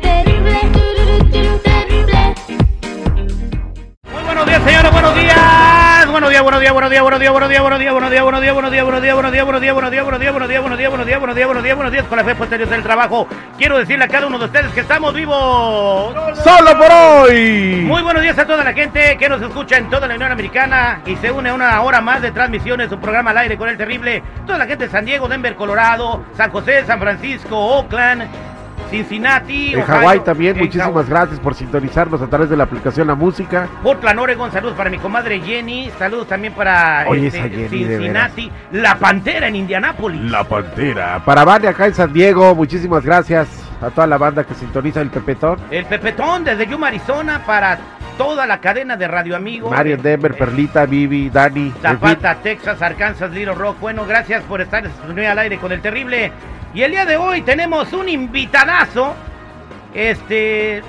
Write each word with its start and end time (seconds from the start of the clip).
terrible. 0.00 0.87
Buenos 4.38 4.46
días, 4.46 4.62
señores, 4.62 4.92
buenos 4.92 5.14
días. 5.16 6.08
Buenos 6.10 6.30
días, 6.30 6.42
buenos 6.42 6.60
días, 6.60 6.72
buenos 6.72 6.90
días, 6.90 7.02
buenos 7.02 7.20
días, 7.20 7.32
buenos 7.32 7.50
días, 7.50 7.62
buenos 7.62 8.10
días, 8.10 8.22
buenos 8.22 8.40
días, 8.40 8.54
buenos 8.54 8.70
días, 8.70 8.84
buenos 8.84 9.02
días, 9.02 9.14
buenos 9.14 9.32
días, 9.32 9.44
buenos 9.44 9.60
días, 9.60 9.74
buenos 9.74 9.90
días, 9.90 10.14
buenos 10.14 10.38
días, 10.38 10.52
buenos 10.52 10.78
días, 10.78 10.78
buenos 10.78 10.78
días, 10.78 10.78
buenos 10.78 10.78
días, 10.78 10.90
buenos 10.90 11.06
días, 11.06 11.18
buenos 11.18 11.36
días, 11.36 11.46
buenos 11.46 11.64
días, 11.64 11.76
buenos 11.76 11.92
días, 11.92 12.04
con 12.06 12.18
la 12.18 12.24
fe 12.24 12.34
posterior 12.34 12.68
del 12.68 12.82
trabajo. 12.82 13.26
Quiero 13.58 13.78
decirle 13.78 14.04
a 14.04 14.08
cada 14.08 14.26
uno 14.26 14.38
de 14.38 14.44
ustedes 14.44 14.72
que 14.72 14.80
estamos 14.80 15.12
vivos. 15.12 16.14
¡Solo 16.44 16.78
por 16.78 16.90
hoy! 16.92 17.84
Muy 17.84 18.02
buenos 18.02 18.22
días 18.22 18.38
a 18.38 18.46
toda 18.46 18.62
la 18.62 18.72
gente 18.72 19.16
que 19.18 19.28
nos 19.28 19.42
escucha 19.42 19.76
en 19.76 19.90
toda 19.90 20.06
la 20.06 20.14
Unión 20.14 20.30
Americana 20.30 21.00
y 21.04 21.16
se 21.16 21.32
une 21.32 21.50
a 21.50 21.54
una 21.54 21.82
hora 21.82 22.00
más 22.00 22.22
de 22.22 22.30
transmisiones, 22.30 22.92
un 22.92 23.00
programa 23.00 23.30
al 23.30 23.38
aire 23.38 23.58
con 23.58 23.68
el 23.68 23.76
terrible. 23.76 24.22
Toda 24.46 24.58
la 24.58 24.66
gente 24.66 24.86
de 24.86 24.90
San 24.92 25.04
Diego, 25.04 25.28
Denver, 25.28 25.56
Colorado, 25.56 26.24
San 26.36 26.50
José, 26.52 26.84
San 26.86 27.00
Francisco, 27.00 27.56
Oakland, 27.56 28.28
Cincinnati, 28.90 29.74
En 29.74 29.82
Hawái 29.82 30.20
también, 30.20 30.56
en 30.56 30.62
muchísimas 30.64 31.08
gracias 31.08 31.38
por 31.40 31.54
sintonizarnos 31.54 32.20
a 32.22 32.26
través 32.26 32.50
de 32.50 32.56
la 32.56 32.64
aplicación 32.64 33.06
La 33.06 33.14
Música. 33.14 33.68
Portland, 33.82 34.18
Oregon, 34.18 34.50
saludos 34.52 34.76
para 34.76 34.90
mi 34.90 34.98
comadre 34.98 35.40
Jenny, 35.40 35.90
saludos 35.98 36.26
también 36.28 36.52
para 36.54 37.04
Oye, 37.08 37.26
este, 37.28 37.42
Jenny, 37.48 37.68
Cincinnati, 37.68 38.50
La 38.72 38.96
Pantera 38.96 39.48
en 39.48 39.56
Indianápolis. 39.56 40.20
La 40.30 40.44
Pantera. 40.44 41.22
Para 41.24 41.44
Vane 41.44 41.68
acá 41.68 41.86
en 41.86 41.94
San 41.94 42.12
Diego, 42.12 42.54
muchísimas 42.54 43.04
gracias 43.04 43.48
a 43.80 43.90
toda 43.90 44.06
la 44.06 44.18
banda 44.18 44.44
que 44.44 44.54
sintoniza 44.54 45.00
el 45.00 45.10
Pepetón. 45.10 45.58
El 45.70 45.84
Pepetón 45.84 46.44
desde 46.44 46.66
Yuma, 46.66 46.88
Arizona, 46.88 47.42
para 47.46 47.78
toda 48.16 48.46
la 48.46 48.60
cadena 48.60 48.96
de 48.96 49.06
Radio 49.06 49.36
Amigos. 49.36 49.70
Mario 49.70 49.94
en 49.94 50.02
Denver, 50.02 50.32
Eh, 50.32 50.36
Perlita, 50.36 50.84
Vivi, 50.86 51.30
Dani. 51.30 51.72
Zapata, 51.80 52.34
Texas, 52.42 52.82
Arkansas, 52.82 53.30
Little 53.30 53.54
Rock. 53.54 53.78
Bueno, 53.80 54.04
gracias 54.06 54.42
por 54.44 54.60
estar 54.60 54.84
al 55.08 55.38
aire 55.38 55.58
con 55.58 55.70
el 55.70 55.80
terrible. 55.80 56.32
Y 56.74 56.82
el 56.82 56.90
día 56.90 57.06
de 57.06 57.16
hoy 57.16 57.40
tenemos 57.40 57.92
un 57.94 58.10
invitadazo. 58.10 59.14
Este, 59.94 60.82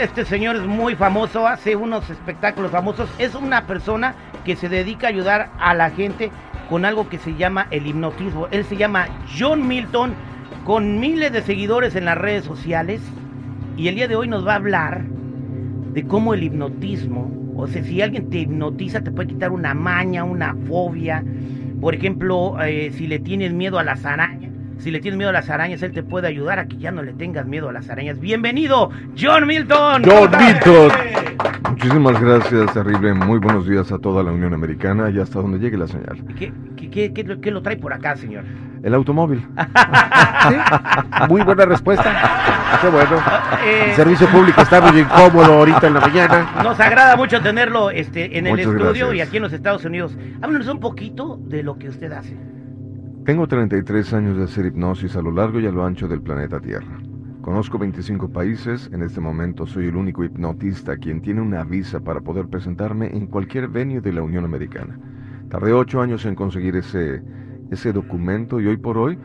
este 0.00 0.24
señor 0.24 0.56
es 0.56 0.62
muy 0.62 0.94
famoso, 0.94 1.46
hace 1.46 1.76
unos 1.76 2.08
espectáculos 2.08 2.70
famosos. 2.70 3.10
Es 3.18 3.34
una 3.34 3.66
persona 3.66 4.14
que 4.44 4.56
se 4.56 4.70
dedica 4.70 5.06
a 5.06 5.10
ayudar 5.10 5.50
a 5.58 5.74
la 5.74 5.90
gente 5.90 6.30
con 6.70 6.86
algo 6.86 7.10
que 7.10 7.18
se 7.18 7.34
llama 7.34 7.66
el 7.70 7.86
hipnotismo. 7.86 8.48
Él 8.50 8.64
se 8.64 8.76
llama 8.76 9.06
John 9.38 9.68
Milton, 9.68 10.14
con 10.64 10.98
miles 10.98 11.30
de 11.30 11.42
seguidores 11.42 11.94
en 11.94 12.06
las 12.06 12.16
redes 12.16 12.44
sociales. 12.44 13.02
Y 13.76 13.88
el 13.88 13.96
día 13.96 14.08
de 14.08 14.16
hoy 14.16 14.28
nos 14.28 14.46
va 14.46 14.52
a 14.52 14.56
hablar 14.56 15.02
de 15.92 16.06
cómo 16.06 16.32
el 16.32 16.42
hipnotismo, 16.42 17.30
o 17.54 17.66
sea, 17.66 17.84
si 17.84 18.00
alguien 18.00 18.30
te 18.30 18.38
hipnotiza 18.38 19.02
te 19.02 19.10
puede 19.10 19.28
quitar 19.28 19.52
una 19.52 19.74
maña, 19.74 20.24
una 20.24 20.56
fobia. 20.66 21.22
Por 21.82 21.94
ejemplo, 21.94 22.56
eh, 22.62 22.90
si 22.94 23.06
le 23.06 23.18
tienes 23.18 23.52
miedo 23.52 23.78
a 23.78 23.84
las 23.84 24.06
arañas, 24.06 24.51
si 24.78 24.90
le 24.90 25.00
tienes 25.00 25.16
miedo 25.18 25.30
a 25.30 25.32
las 25.32 25.48
arañas, 25.50 25.82
él 25.82 25.92
te 25.92 26.02
puede 26.02 26.28
ayudar 26.28 26.58
a 26.58 26.66
que 26.66 26.76
ya 26.76 26.90
no 26.90 27.02
le 27.02 27.12
tengas 27.12 27.46
miedo 27.46 27.68
a 27.68 27.72
las 27.72 27.88
arañas. 27.88 28.18
Bienvenido, 28.18 28.90
John 29.20 29.46
Milton. 29.46 30.02
John. 30.04 30.30
Milton. 30.38 30.90
Muchísimas 31.70 32.20
gracias, 32.20 32.72
terrible. 32.74 33.14
Muy 33.14 33.38
buenos 33.38 33.66
días 33.66 33.90
a 33.92 33.98
toda 33.98 34.22
la 34.22 34.30
Unión 34.32 34.52
Americana 34.54 35.10
y 35.10 35.18
hasta 35.20 35.40
donde 35.40 35.58
llegue 35.58 35.76
la 35.76 35.86
señal. 35.86 36.22
¿Qué, 36.38 36.52
qué, 36.76 36.90
qué- 36.90 37.12
qué 37.12 37.24
lo- 37.24 37.40
qué 37.40 37.50
lo 37.50 37.62
trae 37.62 37.76
por 37.76 37.92
acá, 37.92 38.16
señor? 38.16 38.44
El 38.82 38.94
automóvil. 38.94 39.46
Sí, 40.48 40.56
Muy 41.28 41.42
buena 41.42 41.64
respuesta. 41.66 42.78
Qué 42.80 42.88
bueno. 42.88 43.16
Eh, 43.64 43.84
El 43.90 43.94
servicio 43.94 44.26
público 44.26 44.60
está 44.60 44.80
muy 44.80 45.00
incómodo 45.00 45.52
ahorita 45.60 45.86
en 45.86 45.94
la 45.94 46.00
mañana. 46.00 46.50
Nos 46.64 46.80
agrada 46.80 47.14
mucho 47.16 47.40
tenerlo 47.40 47.90
este, 47.90 48.36
en 48.38 48.46
el 48.48 48.52
Muchas 48.54 48.66
estudio 48.66 49.06
gracias. 49.06 49.14
y 49.14 49.20
aquí 49.20 49.36
en 49.36 49.42
los 49.44 49.52
Estados 49.52 49.84
Unidos. 49.84 50.16
Háblanos 50.42 50.66
un 50.66 50.80
poquito 50.80 51.38
de 51.44 51.62
lo 51.62 51.78
que 51.78 51.88
usted 51.90 52.10
hace. 52.10 52.36
Tengo 53.24 53.46
33 53.46 54.14
años 54.14 54.36
de 54.36 54.42
hacer 54.42 54.66
hipnosis 54.66 55.14
a 55.14 55.22
lo 55.22 55.30
largo 55.30 55.60
y 55.60 55.66
a 55.66 55.70
lo 55.70 55.84
ancho 55.84 56.08
del 56.08 56.22
planeta 56.22 56.58
Tierra. 56.58 56.98
Conozco 57.40 57.78
25 57.78 58.32
países, 58.32 58.90
en 58.92 59.00
este 59.00 59.20
momento 59.20 59.64
soy 59.64 59.86
el 59.86 59.94
único 59.94 60.24
hipnotista 60.24 60.96
quien 60.96 61.22
tiene 61.22 61.40
una 61.40 61.62
visa 61.62 62.00
para 62.00 62.20
poder 62.20 62.48
presentarme 62.48 63.16
en 63.16 63.28
cualquier 63.28 63.68
venue 63.68 64.00
de 64.00 64.12
la 64.12 64.22
Unión 64.22 64.44
Americana. 64.44 64.98
Tardé 65.48 65.72
8 65.72 66.00
años 66.00 66.26
en 66.26 66.34
conseguir 66.34 66.74
ese, 66.74 67.22
ese 67.70 67.92
documento 67.92 68.60
y 68.60 68.66
hoy 68.66 68.76
por 68.76 68.98
hoy, 68.98 69.16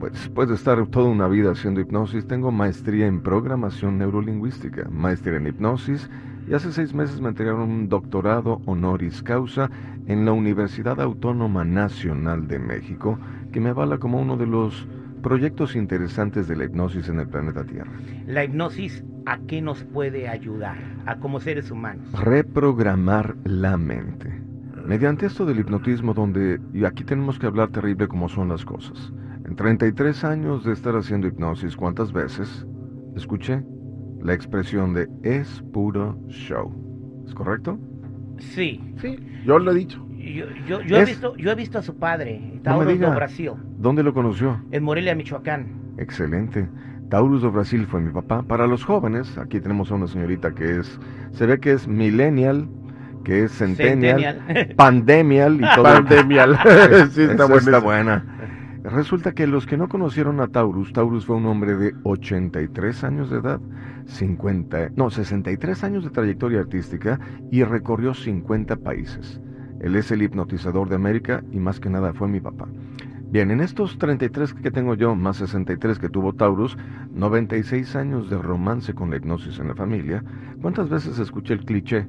pues 0.00 0.12
después 0.12 0.48
de 0.48 0.56
estar 0.56 0.84
toda 0.88 1.08
una 1.08 1.28
vida 1.28 1.52
haciendo 1.52 1.80
hipnosis, 1.80 2.26
tengo 2.26 2.50
maestría 2.50 3.06
en 3.06 3.22
programación 3.22 3.96
neurolingüística, 3.96 4.88
maestría 4.90 5.36
en 5.36 5.46
hipnosis 5.46 6.10
y 6.50 6.54
hace 6.54 6.72
seis 6.72 6.92
meses 6.92 7.20
me 7.20 7.28
entregaron 7.28 7.70
un 7.70 7.88
doctorado 7.88 8.60
honoris 8.66 9.22
causa 9.22 9.70
en 10.08 10.24
la 10.24 10.32
Universidad 10.32 11.00
Autónoma 11.00 11.64
Nacional 11.64 12.48
de 12.48 12.58
México, 12.58 13.20
que 13.52 13.60
me 13.60 13.68
avala 13.68 13.98
como 13.98 14.20
uno 14.20 14.36
de 14.36 14.48
los 14.48 14.88
proyectos 15.22 15.76
interesantes 15.76 16.48
de 16.48 16.56
la 16.56 16.64
hipnosis 16.64 17.08
en 17.08 17.20
el 17.20 17.28
planeta 17.28 17.62
Tierra. 17.62 17.92
La 18.26 18.42
hipnosis, 18.42 19.04
¿a 19.26 19.38
qué 19.46 19.62
nos 19.62 19.84
puede 19.84 20.26
ayudar? 20.26 20.76
A 21.06 21.20
como 21.20 21.38
seres 21.38 21.70
humanos. 21.70 22.04
Reprogramar 22.20 23.36
la 23.44 23.76
mente. 23.76 24.42
Mediante 24.84 25.26
esto 25.26 25.46
del 25.46 25.60
hipnotismo 25.60 26.14
donde, 26.14 26.60
y 26.74 26.84
aquí 26.84 27.04
tenemos 27.04 27.38
que 27.38 27.46
hablar 27.46 27.68
terrible 27.68 28.08
como 28.08 28.28
son 28.28 28.48
las 28.48 28.64
cosas. 28.64 29.12
En 29.44 29.54
33 29.54 30.24
años 30.24 30.64
de 30.64 30.72
estar 30.72 30.96
haciendo 30.96 31.28
hipnosis, 31.28 31.76
¿cuántas 31.76 32.12
veces 32.12 32.66
escuché 33.14 33.62
la 34.22 34.34
expresión 34.34 34.94
de 34.94 35.08
es 35.22 35.62
puro 35.72 36.18
show? 36.28 36.72
¿Es 37.26 37.34
correcto? 37.34 37.78
Sí. 38.38 38.80
Sí, 39.00 39.18
yo 39.44 39.58
lo 39.58 39.70
he 39.72 39.74
dicho. 39.74 40.06
Yo, 40.18 40.44
yo, 40.66 40.82
yo 40.82 40.98
he 40.98 41.04
visto, 41.06 41.36
yo 41.36 41.50
he 41.50 41.54
visto 41.54 41.78
a 41.78 41.82
su 41.82 41.96
padre, 41.96 42.40
No 42.56 42.60
Tauro 42.62 42.94
do. 42.94 43.14
Brasil, 43.14 43.52
¿Dónde 43.78 44.02
lo 44.02 44.12
conoció? 44.12 44.60
en 44.70 44.82
Morelia, 44.84 45.14
Michoacán. 45.14 45.66
Excelente. 45.96 46.68
Taurus 47.08 47.42
do 47.42 47.50
Brasil 47.50 47.86
fue 47.86 48.00
mi 48.00 48.12
papá. 48.12 48.42
Para 48.42 48.66
los 48.66 48.84
jóvenes, 48.84 49.36
aquí 49.38 49.60
tenemos 49.60 49.90
a 49.90 49.94
una 49.96 50.06
señorita 50.06 50.52
que 50.54 50.78
es, 50.78 51.00
se 51.32 51.46
ve 51.46 51.58
que 51.58 51.72
es 51.72 51.88
millennial, 51.88 52.68
que 53.24 53.44
es 53.44 53.52
centennial, 53.52 54.20
Centennial. 54.36 54.74
pandemial 54.76 55.56
y 55.56 55.60
todo. 55.74 55.82
Pandemial. 55.84 56.56
sí, 57.10 57.22
está 57.22 57.46
está 57.56 57.78
buena. 57.80 58.24
Resulta 58.82 59.32
que 59.32 59.46
los 59.46 59.66
que 59.66 59.76
no 59.76 59.88
conocieron 59.88 60.40
a 60.40 60.48
Taurus, 60.48 60.94
Taurus 60.94 61.26
fue 61.26 61.36
un 61.36 61.44
hombre 61.46 61.76
de 61.76 61.94
83 62.04 63.04
años 63.04 63.30
de 63.30 63.38
edad, 63.38 63.60
50, 64.06 64.92
no, 64.96 65.10
63 65.10 65.84
años 65.84 66.04
de 66.04 66.10
trayectoria 66.10 66.60
artística 66.60 67.20
y 67.50 67.62
recorrió 67.62 68.14
50 68.14 68.76
países. 68.76 69.38
Él 69.80 69.96
es 69.96 70.10
el 70.10 70.22
hipnotizador 70.22 70.88
de 70.88 70.94
América 70.94 71.44
y 71.52 71.58
más 71.58 71.78
que 71.78 71.90
nada 71.90 72.14
fue 72.14 72.28
mi 72.28 72.40
papá. 72.40 72.68
Bien, 73.30 73.50
en 73.50 73.60
estos 73.60 73.98
33 73.98 74.54
que 74.54 74.70
tengo 74.70 74.94
yo, 74.94 75.14
más 75.14 75.36
63 75.36 75.98
que 75.98 76.08
tuvo 76.08 76.32
Taurus, 76.32 76.76
96 77.12 77.94
años 77.96 78.30
de 78.30 78.38
romance 78.38 78.94
con 78.94 79.10
la 79.10 79.16
hipnosis 79.16 79.58
en 79.58 79.68
la 79.68 79.74
familia, 79.74 80.24
¿cuántas 80.62 80.88
veces 80.88 81.18
escuché 81.18 81.52
el 81.52 81.64
cliché 81.66 82.08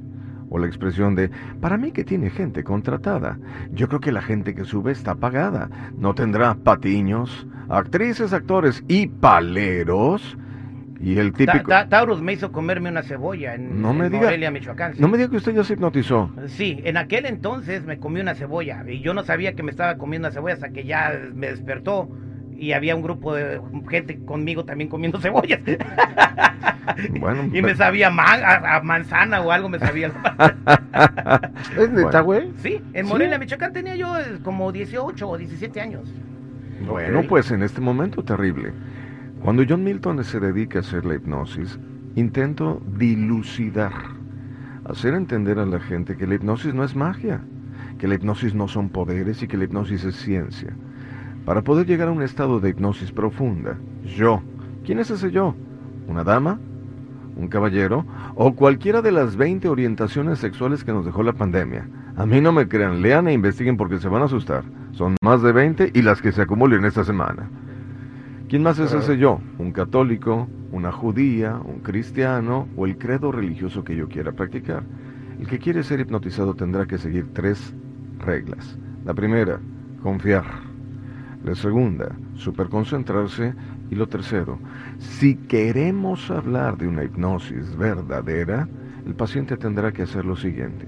o 0.52 0.60
la 0.60 0.68
expresión 0.68 1.16
de, 1.16 1.32
para 1.62 1.78
mí 1.78 1.92
que 1.92 2.04
tiene 2.04 2.30
gente 2.30 2.64
contratada? 2.64 3.40
Yo 3.72 3.88
creo 3.88 4.02
que 4.02 4.12
la 4.12 4.22
gente 4.22 4.54
que 4.54 4.66
sube 4.66 4.92
está 4.92 5.16
pagada. 5.16 5.70
¿No 5.98 6.14
tendrá 6.14 6.54
patiños, 6.56 7.48
actrices, 7.70 8.34
actores 8.34 8.84
y 8.88 9.08
paleros? 9.08 10.38
Y 11.00 11.18
el 11.18 11.32
típico... 11.34 11.70
Ta- 11.70 11.84
Ta- 11.84 11.90
Taurus 11.90 12.22
me 12.22 12.34
hizo 12.34 12.52
comerme 12.52 12.90
una 12.90 13.02
cebolla 13.02 13.56
en, 13.56 13.82
No 13.82 13.94
me 13.94 14.06
en 14.08 14.12
diga- 14.14 14.24
Morelia, 14.26 14.52
Michoacán. 14.52 14.94
sí. 14.94 15.02
No 15.02 15.08
me 15.08 15.18
diga 15.18 15.30
que 15.32 15.38
usted 15.38 15.56
ya 15.56 15.64
se 15.64 15.74
hipnotizó. 15.74 16.30
Sí, 16.48 16.80
en 16.84 16.98
aquel 16.98 17.26
entonces 17.26 17.86
me 17.86 17.98
comí 17.98 18.20
una 18.20 18.36
cebolla 18.36 18.84
y 18.88 19.00
yo 19.02 19.14
no 19.14 19.24
sabía 19.24 19.54
que 19.56 19.64
me 19.64 19.72
estaba 19.72 19.98
comiendo 19.98 20.28
una 20.28 20.34
cebolla 20.34 20.54
hasta 20.54 20.70
que 20.70 20.84
ya 20.84 21.12
me 21.34 21.48
despertó 21.48 22.10
y 22.62 22.74
había 22.74 22.96
un 22.96 23.02
grupo 23.02 23.34
de 23.34 23.60
gente 23.90 24.24
conmigo 24.24 24.64
también 24.64 24.88
comiendo 24.90 25.20
cebollas. 25.20 25.60
Bueno, 27.20 27.44
y 27.54 27.62
me 27.62 27.76
sabía 27.76 28.10
man- 28.10 28.44
a, 28.44 28.78
a 28.78 28.82
manzana 28.82 29.40
o 29.42 29.52
algo 29.52 29.70
me 29.70 29.80
sabía. 29.80 30.12
¿Es 31.78 31.90
neta, 31.92 32.22
güey? 32.22 32.52
sí, 32.58 32.82
en 32.94 33.06
¿Sí? 33.06 33.12
Morelia, 33.12 33.38
Michoacán 33.38 33.72
tenía 33.72 33.96
yo 33.96 34.18
eh, 34.20 34.40
como 34.44 34.72
18 34.72 35.30
o 35.30 35.38
17 35.38 35.80
años. 35.80 36.12
Bueno, 36.88 37.22
pues 37.30 37.52
en 37.52 37.62
este 37.62 37.80
momento 37.82 38.24
terrible, 38.24 38.74
cuando 39.44 39.64
John 39.68 39.84
Milton 39.84 40.24
se 40.24 40.40
dedica 40.40 40.80
a 40.80 40.82
hacer 40.82 41.06
la 41.06 41.16
hipnosis, 41.16 41.80
intento 42.16 42.82
dilucidar, 42.98 43.94
hacer 44.86 45.14
entender 45.14 45.60
a 45.60 45.66
la 45.66 45.80
gente 45.80 46.18
que 46.18 46.28
la 46.28 46.36
hipnosis 46.36 46.74
no 46.74 46.84
es 46.84 46.96
magia, 46.96 47.42
que 48.00 48.08
la 48.08 48.16
hipnosis 48.16 48.54
no 48.56 48.68
son 48.68 48.90
poderes 48.90 49.42
y 49.44 49.48
que 49.48 49.58
la 49.58 49.66
hipnosis 49.66 50.04
es 50.04 50.16
ciencia. 50.16 50.76
Para 51.46 51.64
poder 51.64 51.88
llegar 51.88 52.08
a 52.08 52.12
un 52.12 52.22
estado 52.22 52.60
de 52.60 52.70
hipnosis 52.70 53.12
profunda, 53.12 53.78
yo, 54.16 54.42
¿quién 54.86 55.00
es 55.00 55.10
ese 55.10 55.32
yo? 55.32 55.56
¿Una 56.08 56.24
dama? 56.24 56.60
¿Un 57.36 57.48
caballero? 57.48 58.06
¿O 58.36 58.54
cualquiera 58.54 59.02
de 59.02 59.12
las 59.12 59.36
20 59.36 59.68
orientaciones 59.68 60.40
sexuales 60.40 60.84
que 60.84 60.92
nos 60.92 61.06
dejó 61.06 61.24
la 61.24 61.34
pandemia? 61.34 61.88
A 62.16 62.26
mí 62.26 62.42
no 62.42 62.52
me 62.52 62.68
crean, 62.68 63.02
lean 63.02 63.28
e 63.28 63.34
investiguen 63.34 63.78
porque 63.78 63.98
se 63.98 64.08
van 64.08 64.22
a 64.22 64.26
asustar. 64.26 64.64
Son 64.92 65.16
más 65.24 65.42
de 65.42 65.52
20 65.52 65.92
y 65.96 66.02
las 66.04 66.22
que 66.22 66.32
se 66.32 66.44
acumulen 66.44 66.86
esta 66.86 67.04
semana. 67.04 67.50
¿Quién 68.48 68.62
más 68.62 68.78
es 68.80 68.94
ese 68.94 69.18
yo? 69.18 69.40
¿Un 69.58 69.72
católico? 69.72 70.48
¿Una 70.72 70.92
judía? 70.92 71.60
¿Un 71.64 71.80
cristiano? 71.80 72.68
¿O 72.76 72.86
el 72.86 72.98
credo 72.98 73.32
religioso 73.32 73.84
que 73.84 73.96
yo 73.96 74.10
quiera 74.10 74.34
practicar? 74.34 74.84
El 75.40 75.48
que 75.48 75.58
quiere 75.58 75.82
ser 75.82 76.02
hipnotizado 76.02 76.54
tendrá 76.54 76.86
que 76.86 76.98
seguir 76.98 77.34
tres 77.34 77.74
reglas. 78.20 78.78
La 79.06 79.14
primera, 79.14 79.60
confiar. 80.04 80.71
La 81.44 81.56
segunda, 81.56 82.16
superconcentrarse. 82.36 83.54
Y 83.90 83.96
lo 83.96 84.08
tercero, 84.08 84.58
si 85.00 85.36
queremos 85.36 86.32
hablar 86.32 86.78
de 86.78 86.88
una 86.88 87.04
hipnosis 87.04 87.76
verdadera, 87.76 88.70
el 89.06 89.14
paciente 89.16 89.58
tendrá 89.58 89.92
que 89.92 90.04
hacer 90.04 90.24
lo 90.24 90.38
siguiente. 90.38 90.88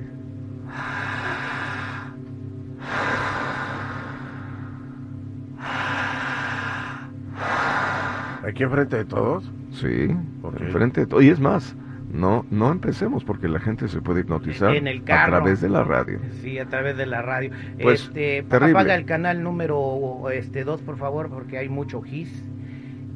¿Aquí 8.47 8.63
enfrente 8.63 8.97
de 8.97 9.05
todos? 9.05 9.51
Sí, 9.71 10.15
enfrente 10.59 11.01
de 11.01 11.07
todo. 11.07 11.21
Y 11.21 11.29
es 11.29 11.39
más, 11.39 11.75
no, 12.13 12.45
no 12.51 12.71
empecemos 12.71 13.23
porque 13.23 13.47
la 13.47 13.59
gente 13.59 13.87
se 13.87 13.99
puede 13.99 14.21
hipnotizar 14.21 14.75
En 14.75 14.87
el 14.87 14.99
a 15.09 15.25
través 15.25 15.61
de 15.61 15.69
la 15.69 15.83
radio. 15.83 16.19
Sí, 16.41 16.59
a 16.59 16.65
través 16.65 16.95
de 16.95 17.07
la 17.07 17.23
radio. 17.23 17.51
Pues, 17.81 18.03
este, 18.03 18.43
terrible. 18.43 18.71
apaga 18.71 18.95
el 18.95 19.05
canal 19.05 19.41
número 19.41 20.29
este 20.31 20.63
2, 20.63 20.81
por 20.83 20.97
favor, 20.97 21.29
porque 21.29 21.57
hay 21.57 21.69
mucho 21.69 22.01
gis 22.03 22.31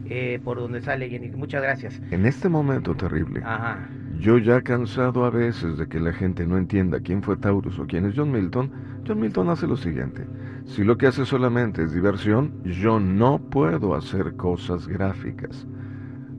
eh, 0.10 0.40
por 0.44 0.58
donde 0.58 0.82
sale 0.82 1.10
Jenny. 1.10 1.30
Muchas 1.30 1.62
gracias. 1.62 2.02
En 2.10 2.26
este 2.26 2.50
momento 2.50 2.96
terrible, 2.96 3.42
Ajá. 3.46 3.88
yo 4.20 4.40
ya 4.40 4.62
cansado 4.62 5.26
a 5.26 5.30
veces 5.30 5.78
de 5.78 5.88
que 5.88 6.00
la 6.00 6.12
gente 6.12 6.48
no 6.48 6.58
entienda 6.58 7.00
quién 7.00 7.22
fue 7.22 7.38
Taurus 7.38 7.78
o 7.78 7.86
quién 7.86 8.06
es 8.06 8.16
John 8.16 8.32
Milton, 8.32 8.72
John 9.08 9.20
Milton 9.20 9.50
hace 9.50 9.68
lo 9.68 9.78
siguiente. 9.78 10.26
Si 10.66 10.84
lo 10.84 10.98
que 10.98 11.06
hace 11.06 11.24
solamente 11.26 11.84
es 11.84 11.94
diversión, 11.94 12.64
yo 12.64 13.00
no 13.00 13.38
puedo 13.38 13.94
hacer 13.96 14.36
cosas 14.36 14.88
gráficas. 14.88 15.68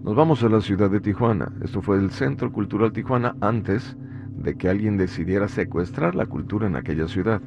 Nos 0.03 0.15
vamos 0.15 0.43
a 0.45 0.49
la 0.49 0.61
ciudad 0.61 0.91
de 0.91 1.01
Tijuana. 1.01 1.51
Esto 1.61 1.83
fue 1.83 1.97
el 1.99 2.11
Centro 2.11 2.53
Cultural 2.53 2.93
Tijuana 2.93 3.35
antes 3.41 3.97
de 4.37 4.57
que 4.57 4.69
alguien 4.69 4.97
decidiera 4.97 5.49
secuestrar 5.49 6.15
la 6.15 6.27
cultura 6.27 6.69
en 6.69 6.77
aquella 6.77 7.09
ciudad. 7.09 7.43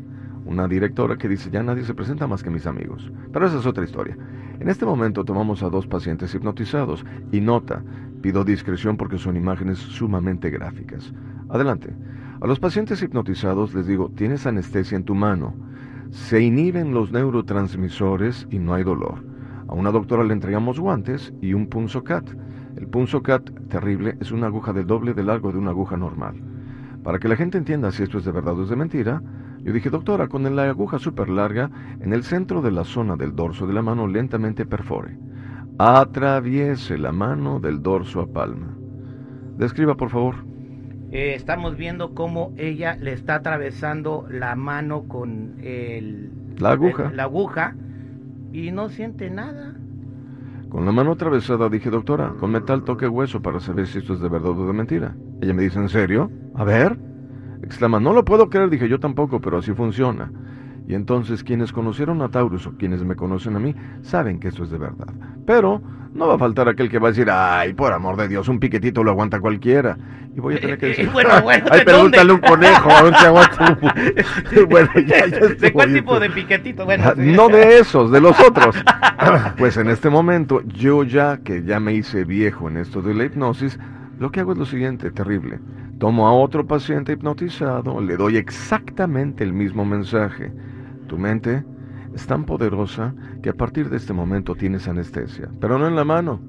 Una 0.45 0.68
directora 0.68 1.18
que 1.18 1.30
dice, 1.30 1.50
ya 1.50 1.63
nadie 1.63 1.83
se 1.83 1.94
presenta 1.94 2.27
más 2.27 2.44
que 2.44 2.50
mis 2.50 2.68
amigos. 2.68 3.09
Pero 3.31 3.48
esa 3.48 3.57
es 3.57 3.65
otra 3.65 3.86
historia. 3.86 4.18
En 4.59 4.68
este 4.68 4.86
momento 4.86 5.24
tomamos 5.24 5.63
a 5.63 5.69
dos 5.69 5.88
pacientes 5.88 6.36
hipnotizados. 6.36 7.06
Y 7.31 7.39
nota, 7.39 7.83
pido 8.21 8.44
discreción 8.44 8.97
porque 8.97 9.18
son 9.18 9.38
imágenes 9.38 9.77
sumamente 9.80 10.50
gráficas. 10.50 11.13
Adelante. 11.50 11.95
A 12.42 12.47
los 12.47 12.59
pacientes 12.59 13.01
hipnotizados 13.01 13.74
les 13.74 13.88
digo, 13.88 14.12
tienes 14.13 14.45
anestesia 14.45 14.97
en 14.97 15.06
tu 15.06 15.15
mano. 15.15 15.56
Se 16.09 16.42
inhiben 16.42 16.94
los 16.94 17.13
neurotransmisores 17.13 18.45
y 18.51 18.59
no 18.59 18.74
hay 18.74 18.83
dolor. 18.83 19.31
A 19.71 19.75
una 19.75 19.91
doctora 19.91 20.23
le 20.23 20.33
entregamos 20.33 20.79
guantes 20.79 21.33
y 21.41 21.53
un 21.53 21.68
punzocat. 21.68 22.29
El 22.77 22.88
punzocat, 22.88 23.50
terrible, 23.69 24.18
es 24.19 24.31
una 24.31 24.47
aguja 24.47 24.73
del 24.73 24.85
doble 24.85 25.13
de 25.13 25.23
largo 25.23 25.51
de 25.51 25.57
una 25.57 25.71
aguja 25.71 25.97
normal. 25.97 26.35
Para 27.03 27.19
que 27.19 27.27
la 27.27 27.35
gente 27.35 27.57
entienda 27.57 27.91
si 27.91 28.03
esto 28.03 28.19
es 28.19 28.25
de 28.25 28.31
verdad 28.31 28.59
o 28.59 28.63
es 28.63 28.69
de 28.69 28.75
mentira, 28.75 29.21
yo 29.63 29.73
dije, 29.73 29.89
doctora, 29.89 30.27
con 30.27 30.56
la 30.56 30.63
aguja 30.69 31.00
súper 31.00 31.29
larga, 31.29 31.69
en 32.00 32.13
el 32.13 32.23
centro 32.23 32.62
de 32.62 32.71
la 32.71 32.83
zona 32.83 33.15
del 33.15 33.35
dorso 33.35 33.65
de 33.65 33.73
la 33.73 33.81
mano 33.81 34.07
lentamente 34.07 34.65
perfore. 34.65 35.18
Atraviese 35.77 36.97
la 36.97 37.12
mano 37.12 37.59
del 37.59 37.81
dorso 37.81 38.21
a 38.21 38.27
palma. 38.27 38.77
Describa, 39.57 39.95
por 39.95 40.09
favor. 40.09 40.35
Eh, 41.12 41.33
estamos 41.35 41.75
viendo 41.77 42.13
cómo 42.13 42.53
ella 42.57 42.95
le 43.00 43.13
está 43.13 43.35
atravesando 43.35 44.25
la 44.29 44.56
mano 44.56 45.07
con 45.07 45.56
el, 45.62 46.31
La 46.57 46.71
aguja. 46.71 47.09
el- 47.09 47.18
la 47.18 47.23
aguja 47.23 47.75
y 48.51 48.71
no 48.71 48.89
siente 48.89 49.30
nada. 49.30 49.75
Con 50.69 50.86
la 50.86 50.92
mano 50.92 51.12
atravesada 51.12 51.68
dije, 51.69 51.89
doctora, 51.89 52.33
con 52.39 52.51
metal 52.51 52.83
toque 52.83 53.07
hueso 53.07 53.42
para 53.42 53.59
saber 53.59 53.88
si 53.88 54.00
esto 54.00 54.13
es 54.13 54.21
de 54.21 54.30
verdad 54.30 54.51
o 54.51 54.68
de 54.68 54.74
mentira. 54.74 55.15
Ella 55.42 55.53
me 55.53 55.63
dice, 55.63 55.80
¿en 55.80 55.89
serio? 55.89 56.31
A 56.56 56.63
ver. 56.63 56.98
Exclama, 57.63 58.00
no 58.00 58.13
lo 58.13 58.24
puedo 58.24 58.50
creer. 58.50 58.69
Dije, 58.69 58.88
yo 58.88 59.00
tampoco, 59.00 59.42
pero 59.42 59.57
así 59.57 59.74
funciona. 59.74 60.31
Y 60.92 60.94
entonces 60.94 61.42
quienes 61.46 61.72
conocieron 61.72 62.22
a 62.22 62.28
Taurus 62.28 62.68
o 62.68 62.74
quienes 62.78 63.02
me 63.06 63.16
conocen 63.16 63.56
a 63.56 63.60
mí 63.60 63.74
saben 64.02 64.42
que 64.42 64.50
esto 64.50 64.66
es 64.66 64.72
de 64.72 64.78
verdad. 64.78 65.08
Pero 65.46 65.82
no 66.14 66.28
va 66.28 66.36
a 66.36 66.38
faltar 66.38 66.68
aquel 66.68 66.90
que 66.90 67.00
va 67.00 67.08
a 67.08 67.12
decir, 67.12 67.30
ay, 67.32 67.72
por 67.74 67.94
amor 67.94 68.18
de 68.18 68.28
Dios, 68.28 68.50
un 68.50 68.60
piquetito 68.60 69.02
lo 69.02 69.12
aguanta 69.12 69.40
cualquiera. 69.40 69.98
Y 70.36 70.42
voy 70.42 70.56
a 70.56 70.60
tener 70.60 70.78
que 70.78 70.88
Eh, 70.88 70.90
decir, 70.90 71.06
eh, 71.06 71.10
bueno, 71.14 71.42
bueno, 71.44 71.66
Ay, 71.72 71.80
¿de 71.80 71.86
pregúntale 71.86 72.30
a 72.32 72.34
un 72.36 72.42
conejo, 72.42 72.90
a 72.90 72.98
aguanta 73.00 73.78
un- 73.82 74.66
Bueno, 74.69 74.90
ya, 75.07 75.28
ya 75.28 75.40
¿De 75.48 75.71
cuál 75.71 75.94
tipo 75.94 76.19
de 76.19 76.30
piquetito? 76.30 76.83
Bueno, 76.83 77.06
Ah, 77.07 77.14
sí. 77.16 77.21
No 77.31 77.48
de 77.48 77.80
esos, 77.80 78.12
de 78.12 78.19
los 78.19 78.38
otros. 78.42 78.76
Pues 79.57 79.78
en 79.78 79.88
este 79.88 80.10
momento, 80.10 80.62
yo 80.68 81.04
ya 81.06 81.38
que 81.38 81.64
ya 81.64 81.80
me 81.80 81.94
hice 81.94 82.26
viejo 82.26 82.68
en 82.68 82.76
esto 82.76 83.02
de 83.02 83.14
la 83.14 83.24
hipnosis, 83.24 83.80
lo 84.19 84.30
que 84.30 84.42
hago 84.42 84.52
es 84.52 84.57
lo 84.57 84.66
siguiente, 84.66 85.10
terrible. 85.12 85.60
Tomo 86.00 86.28
a 86.28 86.33
otro 86.33 86.68
paciente 86.68 87.14
hipnotizado, 87.14 88.02
le 88.02 88.18
doy 88.18 88.36
exactamente 88.36 89.45
el 89.45 89.54
mismo 89.54 89.86
mensaje. 89.86 90.52
Tu 91.11 91.18
mente 91.18 91.65
es 92.15 92.25
tan 92.25 92.45
poderosa 92.45 93.13
que 93.44 93.49
a 93.49 93.53
partir 93.53 93.89
de 93.89 93.97
este 93.97 94.13
momento 94.13 94.56
tienes 94.56 94.87
anestesia, 94.87 95.49
pero 95.59 95.77
no 95.77 95.85
en 95.89 95.97
la 95.97 96.06
mano, 96.06 96.39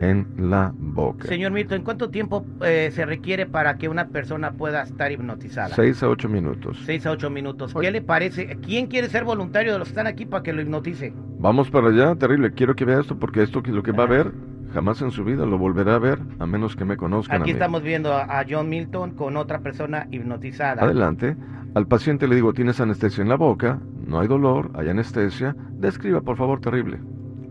en 0.00 0.26
la 0.38 0.74
boca. 0.76 1.28
Señor 1.28 1.52
Milton, 1.52 1.82
¿cuánto 1.82 2.10
tiempo 2.10 2.44
eh, 2.64 2.90
se 2.92 3.06
requiere 3.06 3.46
para 3.46 3.78
que 3.78 3.88
una 3.88 4.08
persona 4.08 4.50
pueda 4.50 4.82
estar 4.82 5.12
hipnotizada? 5.12 5.68
Seis 5.68 6.02
a 6.02 6.08
ocho 6.08 6.28
minutos. 6.28 6.82
Seis 6.84 7.06
a 7.06 7.12
ocho 7.12 7.30
minutos. 7.30 7.72
¿Qué 7.80 7.92
le 7.92 8.02
parece? 8.02 8.56
¿Quién 8.60 8.88
quiere 8.88 9.08
ser 9.08 9.22
voluntario 9.22 9.72
de 9.72 9.78
los 9.78 9.86
que 9.86 9.92
están 9.92 10.08
aquí 10.08 10.26
para 10.26 10.42
que 10.42 10.52
lo 10.52 10.62
hipnotice? 10.62 11.14
Vamos 11.38 11.70
para 11.70 11.90
allá, 11.90 12.16
terrible. 12.16 12.50
Quiero 12.50 12.74
que 12.74 12.84
vea 12.84 12.98
esto 12.98 13.16
porque 13.16 13.44
esto 13.44 13.62
que 13.62 13.70
lo 13.70 13.84
que 13.84 13.92
va 13.92 14.02
a 14.02 14.08
ver 14.08 14.32
jamás 14.74 15.00
en 15.00 15.12
su 15.12 15.22
vida 15.22 15.46
lo 15.46 15.58
volverá 15.58 15.94
a 15.94 15.98
ver 16.00 16.18
a 16.40 16.46
menos 16.46 16.74
que 16.74 16.84
me 16.84 16.96
conozcan 16.96 17.36
a 17.38 17.42
Aquí 17.44 17.52
mí. 17.52 17.52
estamos 17.52 17.84
viendo 17.84 18.12
a, 18.12 18.40
a 18.40 18.44
John 18.50 18.68
Milton 18.68 19.12
con 19.12 19.36
otra 19.36 19.60
persona 19.60 20.08
hipnotizada. 20.10 20.82
Adelante. 20.82 21.36
Al 21.76 21.86
paciente 21.86 22.26
le 22.26 22.36
digo, 22.36 22.54
tienes 22.54 22.80
anestesia 22.80 23.20
en 23.20 23.28
la 23.28 23.34
boca, 23.36 23.78
no 24.06 24.18
hay 24.18 24.28
dolor, 24.28 24.70
hay 24.72 24.88
anestesia. 24.88 25.54
Describa, 25.72 26.22
por 26.22 26.38
favor, 26.38 26.58
terrible. 26.58 26.98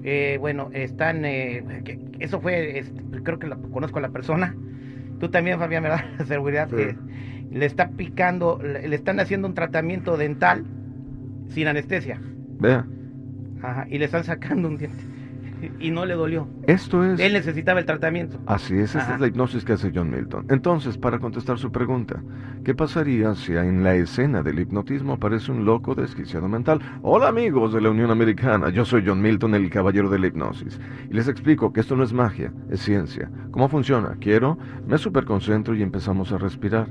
Eh, 0.03 0.37
bueno, 0.39 0.71
están. 0.73 1.23
eh, 1.25 1.63
que- 1.85 1.99
eso 2.19 2.41
fue. 2.41 2.79
este, 2.79 3.03
creo 3.21 3.37
que 3.37 3.45
la, 3.45 3.55
conozco 3.55 3.99
a 3.99 4.01
la 4.01 4.09
persona. 4.09 4.55
Tú 5.19 5.29
también, 5.29 5.59
Fabián, 5.59 5.83
¿verdad? 5.83 6.05
Seguridad. 6.27 6.67
Sí. 6.71 6.75
que 6.75 6.97
le 7.51 7.67
está 7.67 7.89
picando. 7.91 8.59
Le, 8.63 8.87
le 8.87 8.95
están 8.95 9.19
haciendo 9.19 9.47
un 9.47 9.53
tratamiento 9.53 10.17
dental 10.17 10.65
sin 11.49 11.67
anestesia. 11.67 12.19
Vea, 12.59 12.83
Ajá, 13.61 13.85
y 13.91 13.99
le 13.99 14.05
están 14.05 14.23
sacando 14.23 14.67
un 14.69 14.77
diente. 14.77 15.03
Y 15.79 15.91
no 15.91 16.05
le 16.05 16.15
dolió. 16.15 16.47
esto 16.67 17.03
es... 17.03 17.19
Él 17.19 17.33
necesitaba 17.33 17.79
el 17.79 17.85
tratamiento. 17.85 18.39
Así 18.45 18.75
es, 18.75 18.95
esta 18.95 18.99
Ajá. 19.01 19.15
es 19.15 19.21
la 19.21 19.27
hipnosis 19.27 19.63
que 19.65 19.73
hace 19.73 19.91
John 19.93 20.09
Milton. 20.11 20.45
Entonces, 20.49 20.97
para 20.97 21.19
contestar 21.19 21.57
su 21.57 21.71
pregunta, 21.71 22.21
¿qué 22.63 22.75
pasaría 22.75 23.33
si 23.35 23.53
en 23.55 23.83
la 23.83 23.95
escena 23.95 24.43
del 24.43 24.59
hipnotismo 24.59 25.13
aparece 25.13 25.51
un 25.51 25.65
loco 25.65 25.95
desquiciado 25.95 26.47
mental? 26.47 26.79
Hola 27.01 27.27
amigos 27.29 27.73
de 27.73 27.81
la 27.81 27.89
Unión 27.89 28.11
Americana, 28.11 28.69
yo 28.69 28.85
soy 28.85 29.03
John 29.05 29.21
Milton, 29.21 29.55
el 29.55 29.69
caballero 29.69 30.09
de 30.09 30.19
la 30.19 30.27
hipnosis. 30.27 30.79
Y 31.09 31.13
les 31.13 31.27
explico 31.27 31.71
que 31.73 31.79
esto 31.81 31.95
no 31.95 32.03
es 32.03 32.13
magia, 32.13 32.51
es 32.69 32.81
ciencia. 32.81 33.29
¿Cómo 33.51 33.69
funciona? 33.69 34.15
Quiero, 34.19 34.57
me 34.87 34.97
superconcentro 34.97 35.75
y 35.75 35.81
empezamos 35.81 36.31
a 36.31 36.37
respirar. 36.37 36.87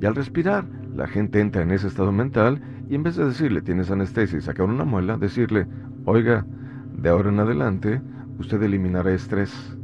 Y 0.00 0.06
al 0.06 0.14
respirar, 0.14 0.64
la 0.94 1.06
gente 1.06 1.40
entra 1.40 1.62
en 1.62 1.70
ese 1.70 1.88
estado 1.88 2.12
mental 2.12 2.60
y 2.88 2.94
en 2.94 3.02
vez 3.02 3.16
de 3.16 3.24
decirle 3.24 3.62
tienes 3.62 3.90
anestesia 3.90 4.38
y 4.38 4.42
sacar 4.42 4.66
una 4.66 4.84
muela, 4.84 5.16
decirle, 5.16 5.66
oiga, 6.04 6.44
de 6.96 7.08
ahora 7.08 7.30
en 7.30 7.40
adelante, 7.40 8.00
usted 8.38 8.62
eliminará 8.62 9.12
estrés. 9.12 9.76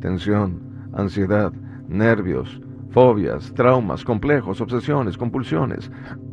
tensión, 0.00 0.60
ansiedad, 0.92 1.52
nervios, 1.88 2.60
fobias, 2.90 3.52
traumas, 3.54 4.04
complejos, 4.04 4.60
obsesiones, 4.60 5.16
compulsiones. 5.16 5.90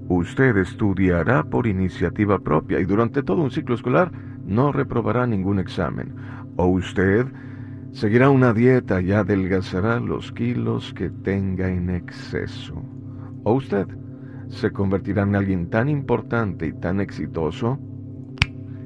Usted 0.07 0.57
estudiará 0.57 1.43
por 1.43 1.65
iniciativa 1.67 2.37
propia 2.39 2.79
y 2.79 2.85
durante 2.85 3.23
todo 3.23 3.41
un 3.41 3.51
ciclo 3.51 3.75
escolar 3.75 4.11
no 4.45 4.71
reprobará 4.71 5.25
ningún 5.25 5.59
examen. 5.59 6.13
O 6.57 6.67
usted 6.67 7.25
seguirá 7.91 8.29
una 8.29 8.53
dieta 8.53 9.01
y 9.01 9.11
adelgazará 9.11 9.99
los 9.99 10.31
kilos 10.31 10.93
que 10.93 11.09
tenga 11.09 11.69
en 11.69 11.89
exceso. 11.89 12.83
O 13.43 13.53
usted 13.53 13.87
se 14.47 14.71
convertirá 14.71 15.23
en 15.23 15.35
alguien 15.35 15.69
tan 15.69 15.89
importante 15.89 16.67
y 16.67 16.73
tan 16.73 17.01
exitoso 17.01 17.79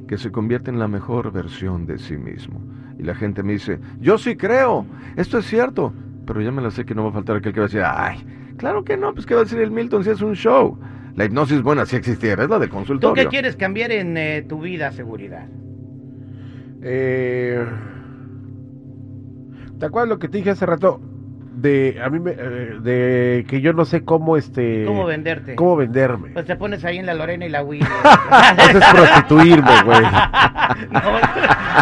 que 0.09 0.17
se 0.17 0.31
convierte 0.31 0.71
en 0.71 0.79
la 0.79 0.87
mejor 0.87 1.31
versión 1.31 1.85
de 1.85 1.99
sí 1.99 2.17
mismo. 2.17 2.59
Y 2.97 3.03
la 3.03 3.13
gente 3.13 3.43
me 3.43 3.53
dice, 3.53 3.77
yo 3.99 4.17
sí 4.17 4.35
creo, 4.35 4.87
esto 5.15 5.37
es 5.37 5.45
cierto, 5.45 5.93
pero 6.25 6.41
ya 6.41 6.51
me 6.51 6.63
la 6.63 6.71
sé 6.71 6.83
que 6.83 6.95
no 6.95 7.03
va 7.03 7.09
a 7.11 7.13
faltar 7.13 7.35
aquel 7.35 7.53
que 7.53 7.59
va 7.59 7.67
a 7.67 7.69
decir, 7.69 7.83
ay, 7.85 8.17
claro 8.57 8.83
que 8.83 8.97
no, 8.97 9.13
pues 9.13 9.27
que 9.27 9.35
va 9.35 9.41
a 9.41 9.43
decir 9.43 9.59
el 9.59 9.69
Milton 9.69 10.03
si 10.03 10.09
es 10.09 10.21
un 10.23 10.33
show. 10.33 10.79
La 11.15 11.25
hipnosis 11.25 11.61
buena 11.61 11.85
si 11.85 11.95
existiera, 11.95 12.43
es 12.43 12.49
la 12.49 12.57
de 12.57 12.69
consultorio. 12.69 13.13
¿Tú 13.13 13.21
qué 13.21 13.27
quieres 13.27 13.55
cambiar 13.55 13.91
en 13.91 14.17
eh, 14.17 14.41
tu 14.49 14.59
vida, 14.61 14.91
seguridad? 14.91 15.47
Eh, 16.81 17.63
¿Te 19.77 19.85
acuerdas 19.85 20.09
lo 20.09 20.17
que 20.17 20.27
te 20.27 20.39
dije 20.39 20.49
hace 20.49 20.65
rato? 20.65 20.99
De 21.59 21.99
a 22.03 22.09
mí 22.09 22.19
me, 22.19 22.31
eh, 22.31 22.77
de 22.81 23.45
que 23.47 23.59
yo 23.61 23.73
no 23.73 23.83
sé 23.85 24.03
cómo 24.05 24.37
este 24.37 24.85
¿Cómo 24.85 25.05
venderte? 25.05 25.55
cómo 25.55 25.75
venderme. 25.75 26.29
Pues 26.29 26.45
te 26.45 26.55
pones 26.55 26.85
ahí 26.85 26.97
en 26.99 27.05
la 27.05 27.13
Lorena 27.13 27.45
y 27.45 27.49
la 27.49 27.63
Wii. 27.63 27.81
Eso 28.69 28.77
es 28.77 28.85
prostituirme, 28.93 29.83
güey. 29.83 30.01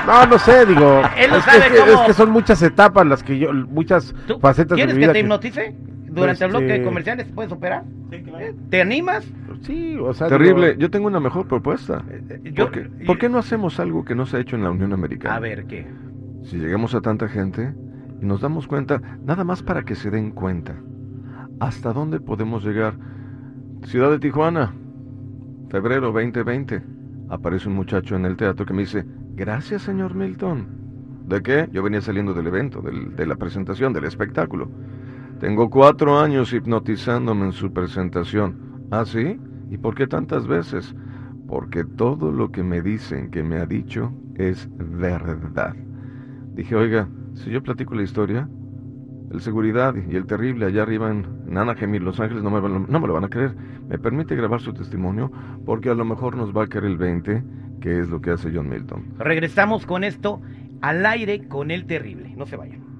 No, 0.06 0.26
no 0.26 0.40
sé, 0.40 0.66
digo. 0.66 1.02
Él 1.18 1.30
no 1.32 1.38
es, 1.38 1.46
que, 1.46 1.52
sabe 1.52 1.70
que- 1.72 1.78
cómo- 1.80 1.92
es 2.02 2.08
que 2.08 2.14
son 2.14 2.30
muchas 2.32 2.62
etapas 2.62 3.06
las 3.06 3.24
que 3.24 3.38
yo, 3.38 3.54
muchas 3.54 4.14
¿Tú 4.26 4.40
facetas 4.40 4.70
de 4.70 4.76
¿Quieres 4.76 4.96
mi 4.96 5.00
que 5.02 5.06
vida. 5.06 5.14
te 5.14 5.20
que- 5.20 5.20
hipnotice? 5.26 5.76
Durante 6.10 6.46
el 6.46 6.50
bloque 6.50 6.66
de 6.66 6.74
Este- 6.76 6.86
comerciales, 6.86 7.28
¿puedes 7.36 7.52
operar? 7.52 7.84
¿Eh? 8.12 8.54
¿Te 8.70 8.82
animas? 8.82 9.28
Sí, 9.62 9.98
o 10.02 10.14
sea. 10.14 10.28
Terrible, 10.28 10.70
digo, 10.70 10.80
yo 10.80 10.90
tengo 10.90 11.08
una 11.08 11.20
mejor 11.20 11.48
propuesta. 11.48 12.04
Eh, 12.10 12.40
yo- 12.54 12.66
¿Por 12.66 12.74
qué, 12.74 12.90
por 13.06 13.18
qué 13.18 13.30
no 13.30 13.38
hacemos 13.38 13.80
algo 13.80 14.04
que 14.06 14.16
no 14.16 14.26
se 14.26 14.38
ha 14.38 14.40
hecho 14.40 14.56
en 14.56 14.64
la 14.64 14.72
Unión 14.72 14.94
Americana? 14.94 15.36
A 15.36 15.40
ver, 15.40 15.66
¿qué? 15.66 15.86
Si 16.44 16.58
llegamos 16.58 16.96
a 16.96 17.02
tanta 17.02 17.28
gente 17.28 17.74
y 18.22 18.26
nos 18.26 18.42
damos 18.42 18.68
cuenta, 18.68 19.02
nada 19.24 19.44
más 19.44 19.62
para 19.64 19.84
que 19.84 19.96
se 19.96 20.10
den 20.10 20.32
cuenta, 20.32 20.76
¿hasta 21.60 21.94
dónde 21.94 22.20
podemos 22.20 22.64
llegar? 22.64 22.96
Ciudad 23.84 24.10
de 24.12 24.20
Tijuana, 24.20 24.74
febrero 25.70 26.12
2020. 26.12 26.84
Aparece 27.30 27.68
un 27.70 27.76
muchacho 27.76 28.16
en 28.16 28.26
el 28.26 28.38
teatro 28.38 28.66
que 28.66 28.74
me 28.74 28.82
dice, 28.84 29.06
gracias 29.36 29.84
señor 29.84 30.16
Milton. 30.16 30.68
¿De 31.28 31.42
qué? 31.42 31.70
Yo 31.74 31.84
venía 31.84 32.02
saliendo 32.02 32.34
del 32.34 32.48
evento, 32.48 32.82
del- 32.82 33.16
de 33.16 33.26
la 33.26 33.36
presentación, 33.36 33.92
del 33.94 34.06
espectáculo. 34.06 34.70
Tengo 35.40 35.70
cuatro 35.70 36.20
años 36.20 36.54
hipnotizándome 36.54 37.46
en 37.48 37.52
su 37.52 37.72
presentación. 37.72 38.88
¿Ah, 38.92 39.06
sí? 39.06 39.40
¿Y 39.70 39.78
por 39.78 39.94
qué 39.94 40.08
tantas 40.08 40.48
veces? 40.48 40.96
Porque 41.48 41.84
todo 41.84 42.32
lo 42.32 42.52
que 42.52 42.64
me 42.64 42.82
dicen 42.82 43.30
que 43.30 43.44
me 43.44 43.58
ha 43.58 43.66
dicho 43.66 44.12
es 44.36 44.70
verdad. 44.78 45.76
Dije, 46.56 46.76
oiga, 46.76 47.08
si 47.44 47.52
yo 47.52 47.62
platico 47.62 47.96
la 47.96 48.04
historia, 48.04 48.50
el 49.32 49.42
seguridad 49.42 49.94
y 50.10 50.16
el 50.16 50.26
terrible 50.26 50.66
allá 50.66 50.84
arriba 50.84 51.12
en, 51.12 51.26
en 51.48 51.58
Anaheim 51.58 51.96
Los 52.04 52.20
Ángeles 52.20 52.44
no 52.44 52.50
me, 52.50 52.62
no 52.62 53.00
me 53.00 53.08
lo 53.08 53.14
van 53.14 53.26
a 53.26 53.30
creer. 53.30 53.56
Me 53.88 53.98
permite 53.98 54.36
grabar 54.36 54.62
su 54.62 54.74
testimonio 54.74 55.32
porque 55.66 55.90
a 55.90 55.94
lo 55.94 56.06
mejor 56.06 56.36
nos 56.36 56.56
va 56.56 56.64
a 56.64 56.68
caer 56.68 56.86
el 56.86 56.98
20, 56.98 57.44
que 57.82 58.00
es 58.00 58.10
lo 58.10 58.22
que 58.22 58.32
hace 58.32 58.52
John 58.54 58.70
Milton. 58.70 59.14
Regresamos 59.18 59.86
con 59.86 60.04
esto 60.04 60.42
al 60.82 61.06
aire 61.06 61.48
con 61.48 61.72
el 61.72 61.86
terrible. 61.86 62.34
No 62.36 62.46
se 62.46 62.56
vayan. 62.56 62.97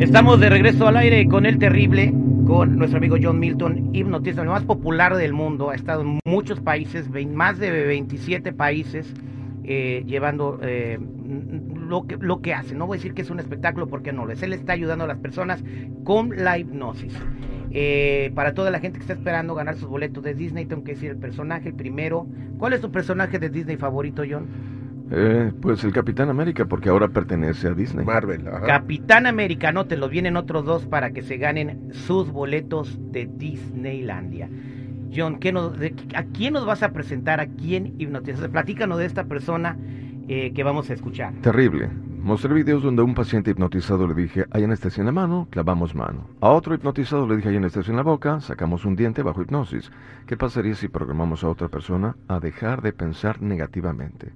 Estamos 0.00 0.40
de 0.40 0.48
regreso 0.48 0.88
al 0.88 0.96
aire 0.96 1.28
con 1.28 1.46
el 1.46 1.56
terrible, 1.60 2.12
con 2.48 2.78
nuestro 2.78 2.98
amigo 2.98 3.16
John 3.22 3.38
Milton, 3.38 3.94
hipnotista, 3.94 4.42
el 4.42 4.48
más 4.48 4.64
popular 4.64 5.14
del 5.14 5.32
mundo. 5.32 5.70
Ha 5.70 5.76
estado 5.76 6.00
en 6.00 6.18
muchos 6.24 6.60
países, 6.60 7.08
más 7.28 7.60
de 7.60 7.70
27 7.70 8.52
países, 8.52 9.14
eh, 9.62 10.02
llevando 10.04 10.58
eh, 10.62 10.98
lo, 11.76 12.08
que, 12.08 12.16
lo 12.16 12.40
que 12.40 12.54
hace. 12.54 12.74
No 12.74 12.88
voy 12.88 12.96
a 12.96 12.98
decir 12.98 13.14
que 13.14 13.22
es 13.22 13.30
un 13.30 13.38
espectáculo 13.38 13.86
porque 13.86 14.12
no 14.12 14.26
lo 14.26 14.32
es. 14.32 14.42
Él 14.42 14.52
está 14.52 14.72
ayudando 14.72 15.04
a 15.04 15.06
las 15.06 15.18
personas 15.18 15.62
con 16.02 16.30
la 16.42 16.58
hipnosis. 16.58 17.14
Eh, 17.70 18.32
para 18.34 18.54
toda 18.54 18.72
la 18.72 18.80
gente 18.80 18.98
que 18.98 19.02
está 19.02 19.14
esperando 19.14 19.54
ganar 19.54 19.76
sus 19.76 19.88
boletos 19.88 20.24
de 20.24 20.34
Disney, 20.34 20.66
tengo 20.66 20.82
que 20.82 20.94
decir 20.94 21.10
el 21.10 21.18
personaje, 21.18 21.72
primero. 21.72 22.26
¿Cuál 22.58 22.72
es 22.72 22.80
tu 22.80 22.90
personaje 22.90 23.38
de 23.38 23.48
Disney 23.48 23.76
favorito, 23.76 24.24
John? 24.28 24.77
Eh, 25.10 25.52
pues 25.62 25.82
el 25.84 25.92
Capitán 25.92 26.28
América, 26.28 26.66
porque 26.66 26.90
ahora 26.90 27.08
pertenece 27.08 27.68
a 27.68 27.72
Disney. 27.74 28.04
Marvel. 28.04 28.46
ajá. 28.46 28.66
Capitán 28.66 29.26
Americano, 29.26 29.86
te 29.86 29.96
los 29.96 30.10
vienen 30.10 30.36
otros 30.36 30.64
dos 30.66 30.86
para 30.86 31.10
que 31.12 31.22
se 31.22 31.38
ganen 31.38 31.88
sus 31.92 32.30
boletos 32.30 32.98
de 33.12 33.26
Disneylandia. 33.26 34.48
John, 35.14 35.38
¿qué 35.38 35.52
nos- 35.52 35.78
de- 35.78 35.94
¿a 36.14 36.24
quién 36.24 36.52
nos 36.52 36.66
vas 36.66 36.82
a 36.82 36.90
presentar? 36.92 37.40
¿A 37.40 37.46
quién 37.46 37.94
hipnotizas? 37.98 38.48
Platícanos 38.48 38.98
de 38.98 39.06
esta 39.06 39.24
persona 39.24 39.76
eh, 40.30 40.52
que 40.52 40.62
vamos 40.62 40.90
a 40.90 40.92
escuchar. 40.92 41.32
Terrible. 41.40 41.88
Mostré 42.20 42.52
videos 42.52 42.82
donde 42.82 43.00
a 43.00 43.04
un 43.06 43.14
paciente 43.14 43.50
hipnotizado 43.52 44.06
le 44.06 44.12
dije, 44.12 44.44
hay 44.50 44.64
anestesia 44.64 45.00
en 45.00 45.06
la 45.06 45.12
mano, 45.12 45.48
clavamos 45.50 45.94
mano. 45.94 46.26
A 46.42 46.50
otro 46.50 46.74
hipnotizado 46.74 47.26
le 47.26 47.36
dije, 47.36 47.48
hay 47.48 47.56
anestesia 47.56 47.92
en 47.92 47.96
la 47.96 48.02
boca, 48.02 48.40
sacamos 48.42 48.84
un 48.84 48.94
diente 48.94 49.22
bajo 49.22 49.40
hipnosis. 49.40 49.90
¿Qué 50.26 50.36
pasaría 50.36 50.74
si 50.74 50.88
programamos 50.88 51.44
a 51.44 51.48
otra 51.48 51.68
persona 51.68 52.16
a 52.28 52.40
dejar 52.40 52.82
de 52.82 52.92
pensar 52.92 53.40
negativamente? 53.40 54.32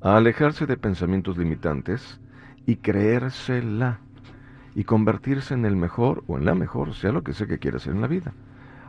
A 0.00 0.16
alejarse 0.16 0.66
de 0.66 0.76
pensamientos 0.76 1.36
limitantes 1.36 2.20
y 2.66 2.76
creérsela. 2.76 4.00
Y 4.74 4.84
convertirse 4.84 5.54
en 5.54 5.64
el 5.64 5.76
mejor 5.76 6.22
o 6.28 6.36
en 6.36 6.44
la 6.44 6.54
mejor, 6.54 6.94
sea 6.94 7.10
lo 7.10 7.22
que 7.22 7.32
sea 7.32 7.46
que 7.46 7.58
quiera 7.58 7.78
hacer 7.78 7.94
en 7.94 8.00
la 8.00 8.06
vida. 8.06 8.32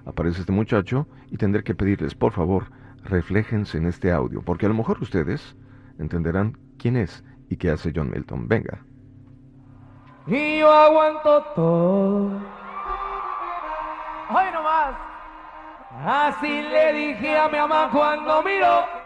Aparece 0.05 0.41
este 0.41 0.51
muchacho 0.51 1.07
y 1.31 1.37
tendré 1.37 1.63
que 1.63 1.73
pedirles, 1.73 2.13
por 2.13 2.33
favor, 2.33 2.71
refléjense 3.03 3.77
en 3.77 3.87
este 3.87 4.11
audio, 4.11 4.41
porque 4.41 4.65
a 4.65 4.69
lo 4.69 4.75
mejor 4.75 5.01
ustedes 5.01 5.55
entenderán 5.97 6.57
quién 6.77 6.95
es 6.95 7.23
y 7.49 7.57
qué 7.57 7.71
hace 7.71 7.91
John 7.95 8.11
Milton. 8.11 8.47
Venga. 8.47 8.85
Yo 10.27 10.71
aguanto 10.71 11.43
todo. 11.55 12.59
Así 16.05 16.61
le 16.61 16.93
dije 16.93 17.37
a 17.37 17.49
mi 17.49 17.57
mamá 17.57 17.89
cuando 17.91 18.41
miró. 18.43 18.98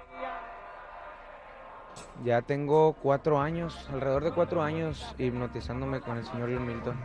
Ya 2.22 2.42
tengo 2.42 2.94
cuatro 2.94 3.40
años, 3.42 3.90
alrededor 3.92 4.24
de 4.24 4.32
cuatro 4.32 4.62
años, 4.62 5.14
hipnotizándome 5.18 6.00
con 6.00 6.18
el 6.18 6.26
señor 6.26 6.50
Milton. 6.50 6.96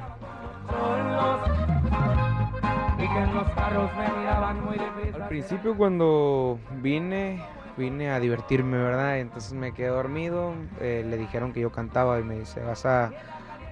Al 5.15 5.29
principio 5.29 5.77
cuando 5.77 6.61
vine, 6.83 7.43
vine 7.77 8.11
a 8.11 8.21
divertirme, 8.21 8.77
¿verdad? 8.79 9.19
Entonces 9.19 9.55
me 9.55 9.73
quedé 9.73 9.89
dormido, 9.89 10.55
eh, 10.81 11.05
le 11.09 11.17
dijeron 11.17 11.53
que 11.53 11.61
yo 11.61 11.73
cantaba 11.73 12.21
y 12.21 12.23
me 12.23 12.39
dice, 12.39 12.61
vas 12.61 12.87
a, 12.87 13.13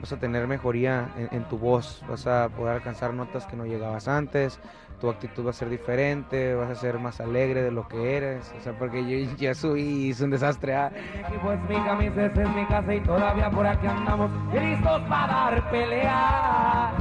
vas 0.00 0.12
a 0.12 0.16
tener 0.18 0.46
mejoría 0.48 1.12
en, 1.16 1.28
en 1.30 1.44
tu 1.48 1.58
voz, 1.58 2.02
vas 2.08 2.26
a 2.26 2.48
poder 2.48 2.74
alcanzar 2.74 3.14
notas 3.14 3.46
que 3.46 3.56
no 3.56 3.66
llegabas 3.66 4.08
antes, 4.08 4.58
tu 5.00 5.08
actitud 5.10 5.44
va 5.46 5.50
a 5.50 5.52
ser 5.52 5.68
diferente, 5.68 6.54
vas 6.54 6.70
a 6.70 6.74
ser 6.74 6.98
más 6.98 7.20
alegre 7.20 7.62
de 7.62 7.70
lo 7.70 7.86
que 7.86 8.16
eres, 8.16 8.52
o 8.58 8.60
sea, 8.62 8.72
porque 8.78 9.02
yo 9.06 9.30
ya 9.36 9.54
soy 9.54 9.82
hice 10.08 10.24
un 10.24 10.30
desastre. 10.30 10.74
¿ah? 10.74 10.90
Mi 10.92 11.20
equipo 11.20 11.52
es 11.52 11.60
mi 11.68 11.74
camisa, 11.84 12.26
es 12.26 12.54
mi 12.54 12.66
casa 12.66 12.94
y 12.94 13.00
todavía 13.00 13.50
por 13.50 13.66
aquí 13.66 13.86
andamos 13.86 14.30
listos 14.52 15.02
para 15.02 15.26
dar 15.32 15.70
pelea. 15.70 16.92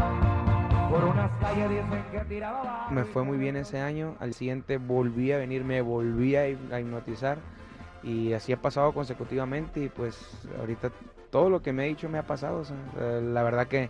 Por 0.89 1.03
unas 1.03 1.31
calles 1.41 1.69
dicen 1.69 2.03
que 2.11 2.19
tiraba. 2.25 2.87
Me 2.91 3.03
fue 3.05 3.23
muy 3.23 3.37
bien 3.37 3.55
ese 3.55 3.79
año. 3.79 4.15
Al 4.19 4.33
siguiente 4.33 4.77
volví 4.77 5.31
a 5.31 5.37
venir, 5.37 5.63
me 5.63 5.81
volví 5.81 6.35
a, 6.35 6.47
hip- 6.47 6.71
a 6.71 6.79
hipnotizar. 6.79 7.37
Y 8.03 8.33
así 8.33 8.53
ha 8.53 8.57
pasado 8.57 8.93
consecutivamente. 8.93 9.79
Y 9.85 9.89
pues 9.89 10.17
ahorita 10.59 10.91
todo 11.31 11.49
lo 11.49 11.61
que 11.61 11.73
me 11.73 11.83
ha 11.83 11.85
dicho 11.87 12.07
me 12.07 12.19
ha 12.19 12.23
pasado. 12.23 12.59
o 12.59 12.65
sea, 12.65 12.75
la 13.21 13.43
verdad 13.43 13.67
que 13.67 13.89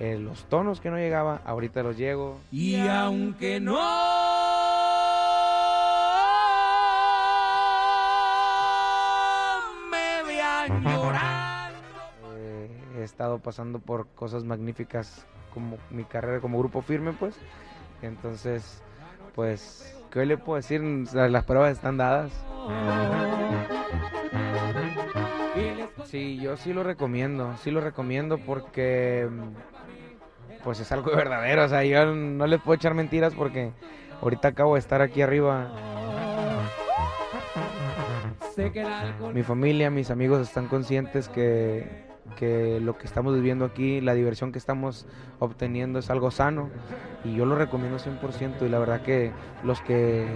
eh, 0.00 0.18
los 0.18 0.44
tonos 0.44 0.80
que 0.80 0.90
no 0.90 0.96
llegaba, 0.96 1.42
ahorita 1.44 1.82
los 1.82 1.98
llego. 1.98 2.40
Y 2.50 2.78
aunque 2.88 3.60
no 3.60 3.78
me 9.90 10.22
vean 10.26 10.82
llorar. 10.84 11.72
Eh, 12.34 12.70
he 12.96 13.02
estado 13.02 13.40
pasando 13.40 13.78
por 13.78 14.06
cosas 14.14 14.42
magníficas 14.42 15.26
como 15.52 15.76
mi 15.90 16.04
carrera 16.04 16.40
como 16.40 16.58
grupo 16.58 16.80
firme, 16.80 17.12
pues. 17.12 17.36
Entonces, 18.00 18.82
pues, 19.34 19.94
¿qué 20.10 20.24
le 20.24 20.38
puedo 20.38 20.56
decir? 20.56 20.80
Las 21.12 21.44
pruebas 21.44 21.72
están 21.72 21.98
dadas. 21.98 22.32
Sí, 26.06 26.38
yo 26.40 26.56
sí 26.56 26.72
lo 26.72 26.84
recomiendo, 26.84 27.54
sí 27.58 27.70
lo 27.70 27.82
recomiendo 27.82 28.38
porque 28.38 29.28
pues 30.62 30.80
es 30.80 30.90
algo 30.92 31.10
verdadero, 31.16 31.64
o 31.64 31.68
sea, 31.68 31.84
yo 31.84 32.14
no 32.14 32.46
le 32.46 32.58
puedo 32.58 32.76
echar 32.76 32.94
mentiras 32.94 33.34
porque 33.34 33.72
ahorita 34.22 34.48
acabo 34.48 34.74
de 34.74 34.80
estar 34.80 35.02
aquí 35.02 35.22
arriba. 35.22 35.70
Mi 39.32 39.42
familia, 39.42 39.90
mis 39.90 40.10
amigos 40.10 40.40
están 40.40 40.66
conscientes 40.66 41.28
que, 41.28 42.04
que 42.36 42.78
lo 42.80 42.98
que 42.98 43.06
estamos 43.06 43.34
viviendo 43.34 43.64
aquí, 43.64 44.00
la 44.00 44.14
diversión 44.14 44.52
que 44.52 44.58
estamos 44.58 45.06
obteniendo 45.38 45.98
es 45.98 46.10
algo 46.10 46.30
sano 46.30 46.68
y 47.24 47.34
yo 47.34 47.46
lo 47.46 47.54
recomiendo 47.54 47.98
100% 47.98 48.62
y 48.62 48.68
la 48.68 48.78
verdad 48.78 49.02
que 49.02 49.32
los 49.62 49.80
que 49.80 50.26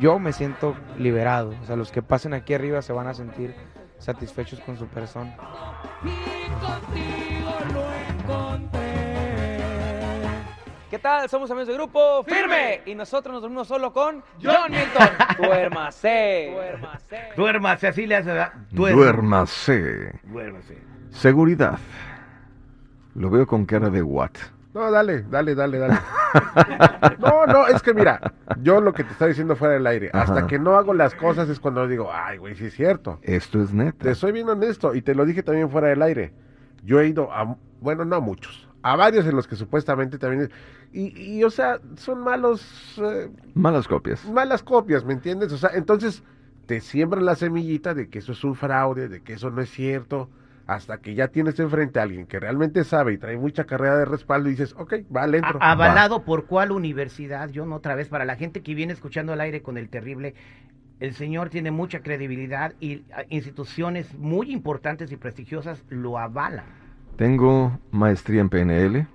yo 0.00 0.18
me 0.18 0.32
siento 0.32 0.76
liberado, 0.98 1.54
o 1.62 1.66
sea, 1.66 1.76
los 1.76 1.90
que 1.90 2.02
pasen 2.02 2.34
aquí 2.34 2.54
arriba 2.54 2.82
se 2.82 2.92
van 2.92 3.08
a 3.08 3.14
sentir 3.14 3.54
satisfechos 3.98 4.60
con 4.60 4.76
su 4.76 4.86
persona. 4.86 5.36
y 6.04 6.50
contigo 6.60 7.50
lo 7.72 7.84
encontré. 8.14 8.87
¿Qué 10.90 10.98
tal? 10.98 11.28
Somos 11.28 11.50
amigos 11.50 11.68
de 11.68 11.74
grupo 11.74 12.24
Firme 12.24 12.80
y 12.86 12.94
nosotros 12.94 13.32
nos 13.34 13.42
dormimos 13.42 13.68
solo 13.68 13.92
con 13.92 14.22
John 14.42 14.70
Milton. 14.70 15.08
Duérmase. 15.46 16.50
Duérmase. 16.54 17.18
Duérmase, 17.36 17.88
así 17.88 18.06
le 18.06 18.16
hace. 18.16 18.28
¿verdad? 18.28 18.52
Duérmase. 18.70 20.18
Duérmase. 20.24 20.78
Seguridad. 21.10 21.78
Lo 23.14 23.28
veo 23.28 23.46
con 23.46 23.66
cara 23.66 23.90
de 23.90 24.00
what. 24.02 24.30
No, 24.72 24.90
dale, 24.90 25.22
dale, 25.22 25.54
dale, 25.54 25.78
dale. 25.78 25.98
No, 27.18 27.46
no, 27.46 27.66
es 27.66 27.82
que 27.82 27.94
mira, 27.94 28.20
yo 28.60 28.82
lo 28.82 28.92
que 28.92 29.02
te 29.02 29.12
estaba 29.12 29.30
diciendo 29.30 29.56
fuera 29.56 29.74
del 29.74 29.86
aire, 29.86 30.10
hasta 30.12 30.40
Ajá. 30.40 30.46
que 30.46 30.58
no 30.58 30.76
hago 30.76 30.92
las 30.92 31.14
cosas 31.14 31.48
es 31.48 31.58
cuando 31.58 31.88
digo, 31.88 32.10
ay, 32.12 32.36
güey, 32.36 32.54
sí 32.54 32.66
es 32.66 32.74
cierto. 32.74 33.18
Esto 33.22 33.62
es 33.62 33.72
neta. 33.72 34.04
Te 34.04 34.14
soy 34.14 34.32
bien 34.32 34.46
honesto 34.48 34.94
y 34.94 35.00
te 35.00 35.14
lo 35.14 35.24
dije 35.24 35.42
también 35.42 35.70
fuera 35.70 35.88
del 35.88 36.02
aire. 36.02 36.34
Yo 36.84 37.00
he 37.00 37.08
ido 37.08 37.32
a, 37.32 37.56
bueno, 37.80 38.04
no 38.04 38.16
a 38.16 38.20
muchos, 38.20 38.67
a 38.82 38.96
varios 38.96 39.26
en 39.26 39.36
los 39.36 39.46
que 39.46 39.56
supuestamente 39.56 40.18
también... 40.18 40.50
Y, 40.92 41.36
y 41.38 41.44
o 41.44 41.50
sea, 41.50 41.80
son 41.96 42.20
malos, 42.22 42.98
eh, 43.02 43.30
Malas 43.54 43.86
copias. 43.88 44.24
malas 44.24 44.62
copias, 44.62 45.04
¿me 45.04 45.12
entiendes? 45.12 45.52
O 45.52 45.58
sea, 45.58 45.70
entonces 45.74 46.22
te 46.66 46.80
siembran 46.80 47.24
la 47.26 47.34
semillita 47.34 47.92
de 47.94 48.08
que 48.08 48.20
eso 48.20 48.32
es 48.32 48.42
un 48.44 48.54
fraude, 48.54 49.08
de 49.08 49.20
que 49.22 49.34
eso 49.34 49.50
no 49.50 49.60
es 49.60 49.70
cierto, 49.70 50.30
hasta 50.66 50.98
que 51.00 51.14
ya 51.14 51.28
tienes 51.28 51.58
enfrente 51.60 51.98
a 51.98 52.02
alguien 52.04 52.26
que 52.26 52.38
realmente 52.40 52.84
sabe 52.84 53.14
y 53.14 53.18
trae 53.18 53.36
mucha 53.36 53.64
carrera 53.64 53.96
de 53.98 54.04
respaldo 54.06 54.48
y 54.48 54.52
dices, 54.52 54.74
ok, 54.78 54.94
va, 55.14 55.26
le 55.26 55.38
entro. 55.38 55.58
A- 55.62 55.72
¿Avalado 55.72 56.24
por 56.24 56.46
cuál 56.46 56.72
universidad? 56.72 57.50
John, 57.54 57.72
otra 57.72 57.94
vez, 57.94 58.08
para 58.08 58.24
la 58.24 58.36
gente 58.36 58.62
que 58.62 58.74
viene 58.74 58.92
escuchando 58.92 59.32
al 59.32 59.40
aire 59.40 59.62
con 59.62 59.76
el 59.78 59.88
terrible, 59.90 60.34
el 61.00 61.14
señor 61.14 61.48
tiene 61.50 61.70
mucha 61.70 62.00
credibilidad 62.00 62.74
y 62.80 63.04
ah, 63.14 63.24
instituciones 63.28 64.14
muy 64.18 64.50
importantes 64.52 65.12
y 65.12 65.16
prestigiosas 65.16 65.84
lo 65.88 66.18
avalan. 66.18 66.64
Tengo 67.18 67.76
maestría 67.90 68.40
en 68.40 68.48
PNL. 68.48 69.08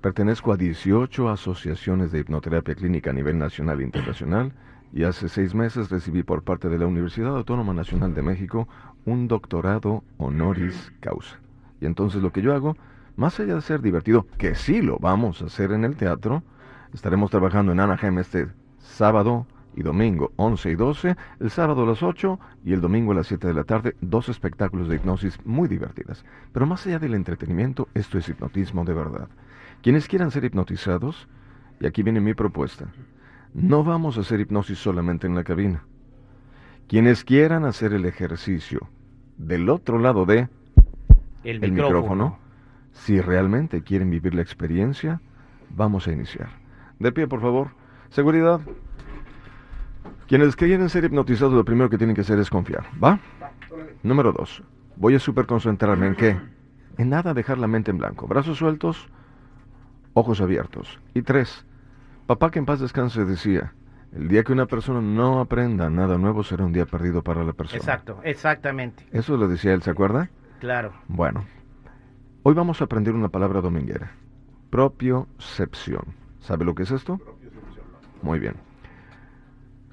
Pertenezco 0.00 0.52
a 0.52 0.56
18 0.56 1.28
asociaciones 1.28 2.10
de 2.10 2.18
hipnoterapia 2.18 2.74
clínica 2.74 3.10
a 3.10 3.12
nivel 3.12 3.38
nacional 3.38 3.78
e 3.78 3.84
internacional. 3.84 4.52
Y 4.92 5.04
hace 5.04 5.28
seis 5.28 5.54
meses 5.54 5.88
recibí 5.88 6.24
por 6.24 6.42
parte 6.42 6.68
de 6.68 6.78
la 6.78 6.88
Universidad 6.88 7.36
Autónoma 7.36 7.72
Nacional 7.72 8.12
de 8.12 8.22
México 8.22 8.66
un 9.06 9.28
doctorado 9.28 10.02
honoris 10.16 10.92
causa. 10.98 11.38
Y 11.80 11.86
entonces 11.86 12.22
lo 12.22 12.32
que 12.32 12.42
yo 12.42 12.52
hago, 12.52 12.76
más 13.14 13.38
allá 13.38 13.54
de 13.54 13.60
ser 13.60 13.82
divertido, 13.82 14.26
que 14.36 14.56
sí 14.56 14.82
lo 14.82 14.98
vamos 14.98 15.40
a 15.40 15.44
hacer 15.44 15.70
en 15.70 15.84
el 15.84 15.94
teatro, 15.94 16.42
estaremos 16.92 17.30
trabajando 17.30 17.70
en 17.70 17.78
Anaheim 17.78 18.18
este 18.18 18.48
sábado 18.78 19.46
y 19.76 19.82
domingo 19.82 20.32
11 20.36 20.70
y 20.70 20.74
12, 20.74 21.16
el 21.40 21.50
sábado 21.50 21.82
a 21.82 21.86
las 21.86 22.02
8 22.02 22.38
y 22.64 22.72
el 22.72 22.80
domingo 22.80 23.12
a 23.12 23.16
las 23.16 23.26
7 23.26 23.46
de 23.46 23.54
la 23.54 23.64
tarde, 23.64 23.96
dos 24.00 24.28
espectáculos 24.28 24.88
de 24.88 24.96
hipnosis 24.96 25.38
muy 25.44 25.68
divertidas. 25.68 26.24
Pero 26.52 26.66
más 26.66 26.86
allá 26.86 26.98
del 26.98 27.14
entretenimiento, 27.14 27.88
esto 27.94 28.18
es 28.18 28.28
hipnotismo 28.28 28.84
de 28.84 28.94
verdad. 28.94 29.28
Quienes 29.82 30.08
quieran 30.08 30.30
ser 30.30 30.44
hipnotizados, 30.44 31.28
y 31.80 31.86
aquí 31.86 32.02
viene 32.02 32.20
mi 32.20 32.34
propuesta, 32.34 32.86
no 33.52 33.84
vamos 33.84 34.18
a 34.18 34.22
hacer 34.22 34.40
hipnosis 34.40 34.78
solamente 34.78 35.26
en 35.26 35.34
la 35.34 35.44
cabina. 35.44 35.84
Quienes 36.88 37.24
quieran 37.24 37.64
hacer 37.64 37.92
el 37.92 38.04
ejercicio 38.04 38.88
del 39.36 39.68
otro 39.68 39.98
lado 39.98 40.26
de 40.26 40.48
El, 41.44 41.62
el 41.64 41.72
micrófono, 41.72 42.38
si 42.92 43.20
realmente 43.20 43.82
quieren 43.82 44.10
vivir 44.10 44.34
la 44.34 44.42
experiencia, 44.42 45.20
vamos 45.70 46.06
a 46.06 46.12
iniciar. 46.12 46.48
De 46.98 47.12
pie, 47.12 47.26
por 47.26 47.40
favor. 47.40 47.70
Seguridad. 48.10 48.60
Quienes 50.28 50.56
quieren 50.56 50.88
ser 50.88 51.04
hipnotizados, 51.04 51.52
lo 51.52 51.64
primero 51.64 51.90
que 51.90 51.98
tienen 51.98 52.14
que 52.16 52.22
hacer 52.22 52.38
es 52.38 52.48
confiar, 52.50 52.86
¿va? 53.02 53.18
Número 54.02 54.32
dos. 54.32 54.62
Voy 54.96 55.14
a 55.14 55.18
super 55.18 55.46
concentrarme 55.46 56.06
en 56.06 56.14
qué? 56.14 56.36
En 56.96 57.10
nada 57.10 57.34
dejar 57.34 57.58
la 57.58 57.66
mente 57.66 57.90
en 57.90 57.98
blanco. 57.98 58.26
Brazos 58.26 58.58
sueltos, 58.58 59.08
ojos 60.14 60.40
abiertos. 60.40 61.00
Y 61.12 61.22
tres. 61.22 61.66
Papá 62.26 62.50
que 62.50 62.58
en 62.58 62.64
paz 62.66 62.80
descanse 62.80 63.24
decía, 63.24 63.74
el 64.12 64.28
día 64.28 64.44
que 64.44 64.52
una 64.52 64.66
persona 64.66 65.00
no 65.00 65.40
aprenda 65.40 65.90
nada 65.90 66.16
nuevo 66.16 66.42
será 66.42 66.64
un 66.64 66.72
día 66.72 66.86
perdido 66.86 67.22
para 67.22 67.44
la 67.44 67.52
persona. 67.52 67.78
Exacto, 67.78 68.20
exactamente, 68.22 69.04
Eso 69.12 69.36
lo 69.36 69.48
decía 69.48 69.74
él, 69.74 69.82
¿se 69.82 69.90
acuerda? 69.90 70.30
claro. 70.60 70.92
Bueno, 71.08 71.44
hoy 72.44 72.54
vamos 72.54 72.80
a 72.80 72.84
aprender 72.84 73.12
una 73.14 73.28
palabra 73.28 73.60
dominguera. 73.60 74.12
Propiocepción. 74.70 76.14
¿Sabe 76.40 76.64
lo 76.64 76.74
que 76.74 76.84
es 76.84 76.90
esto? 76.90 77.20
Muy 78.22 78.38
bien. 78.38 78.54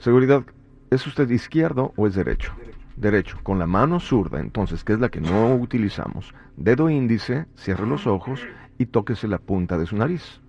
Seguridad, 0.02 0.44
¿es 0.90 1.06
usted 1.06 1.30
izquierdo 1.30 1.94
o 1.96 2.08
es 2.08 2.16
derecho? 2.16 2.56
Derecho. 2.96 3.38
Con 3.44 3.60
la 3.60 3.68
mano 3.68 4.00
zurda, 4.00 4.40
entonces, 4.40 4.84
que 4.84 4.94
es 4.94 5.00
la 5.00 5.10
que 5.10 5.22
no 5.22 5.54
utilizamos. 5.54 6.34
Dedo 6.58 6.90
índice, 6.90 7.46
cierre 7.56 7.86
los 7.86 8.08
ojos 8.08 8.42
y 8.80 8.88
tóquese 8.88 9.28
la 9.28 9.38
punta 9.38 9.78
de 9.78 9.86
su 9.86 9.96
nariz. 9.96 10.42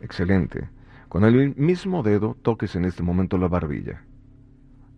Excelente. 0.00 0.70
Con 1.08 1.24
el 1.24 1.56
mismo 1.56 2.04
dedo, 2.04 2.36
tóquese 2.40 2.78
en 2.78 2.84
este 2.84 3.02
momento 3.02 3.36
la 3.36 3.48
barbilla. 3.48 4.04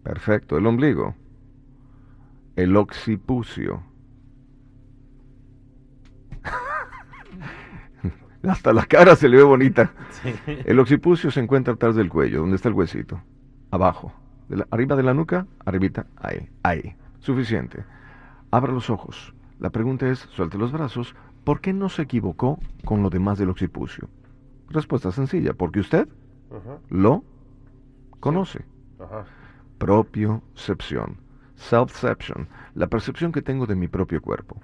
Perfecto. 0.03 0.59
El 0.59 0.67
ombligo. 0.67 1.15
El 2.57 2.77
occipucio. 2.77 3.83
Hasta 8.43 8.75
la 8.75 8.85
cara 8.85 9.17
se 9.17 9.27
le 9.27 9.39
ve 9.39 9.43
bonita. 9.43 9.91
El 10.67 10.79
occipucio 10.81 11.31
se 11.31 11.41
encuentra 11.41 11.73
atrás 11.73 11.97
del 11.97 12.11
cuello, 12.11 12.41
donde 12.41 12.57
está 12.57 12.69
el 12.69 12.75
huesito. 12.75 13.23
Abajo. 13.75 14.13
De 14.49 14.57
la- 14.59 14.69
arriba 14.71 14.95
de 14.95 15.03
la 15.03 15.15
nuca, 15.15 15.47
arribita, 15.65 16.07
ahí, 16.17 16.49
ahí. 16.63 16.95
Suficiente. 17.19 17.83
Abra 18.53 18.73
los 18.73 18.89
ojos. 18.89 19.35
La 19.59 19.71
pregunta 19.71 20.07
es, 20.09 20.21
suelte 20.31 20.59
los 20.59 20.71
brazos, 20.71 21.17
¿por 21.43 21.61
qué 21.61 21.73
no 21.73 21.89
se 21.89 22.03
equivocó 22.03 22.61
con 22.85 23.03
lo 23.03 23.11
demás 23.11 23.37
del 23.39 23.51
occipucio? 23.51 24.09
Respuesta 24.69 25.11
sencilla, 25.11 25.55
porque 25.55 25.81
usted 25.81 26.07
lo 26.89 27.25
conoce. 28.21 28.65
ajá. 29.01 29.25
Propiocepción. 29.79 31.17
Self-ception. 31.57 32.47
La 32.75 32.87
percepción 32.87 33.33
que 33.33 33.43
tengo 33.43 33.67
de 33.67 33.75
mi 33.75 33.89
propio 33.89 34.23
cuerpo. 34.23 34.57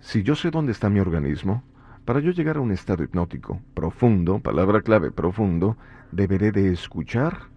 Si 0.00 0.22
yo 0.22 0.34
sé 0.34 0.50
dónde 0.50 0.72
está 0.72 0.90
mi 0.90 1.00
organismo, 1.00 1.62
para 2.04 2.20
yo 2.20 2.30
llegar 2.32 2.58
a 2.58 2.60
un 2.60 2.72
estado 2.72 3.02
hipnótico 3.04 3.60
profundo, 3.72 4.38
palabra 4.40 4.82
clave 4.82 5.10
profundo, 5.10 5.76
deberé 6.12 6.52
de 6.52 6.72
escuchar 6.72 7.48